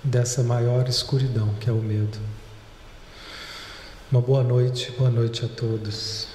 [0.03, 2.19] dessa maior escuridão que é o medo.
[4.11, 6.27] Uma boa noite, boa noite a todos.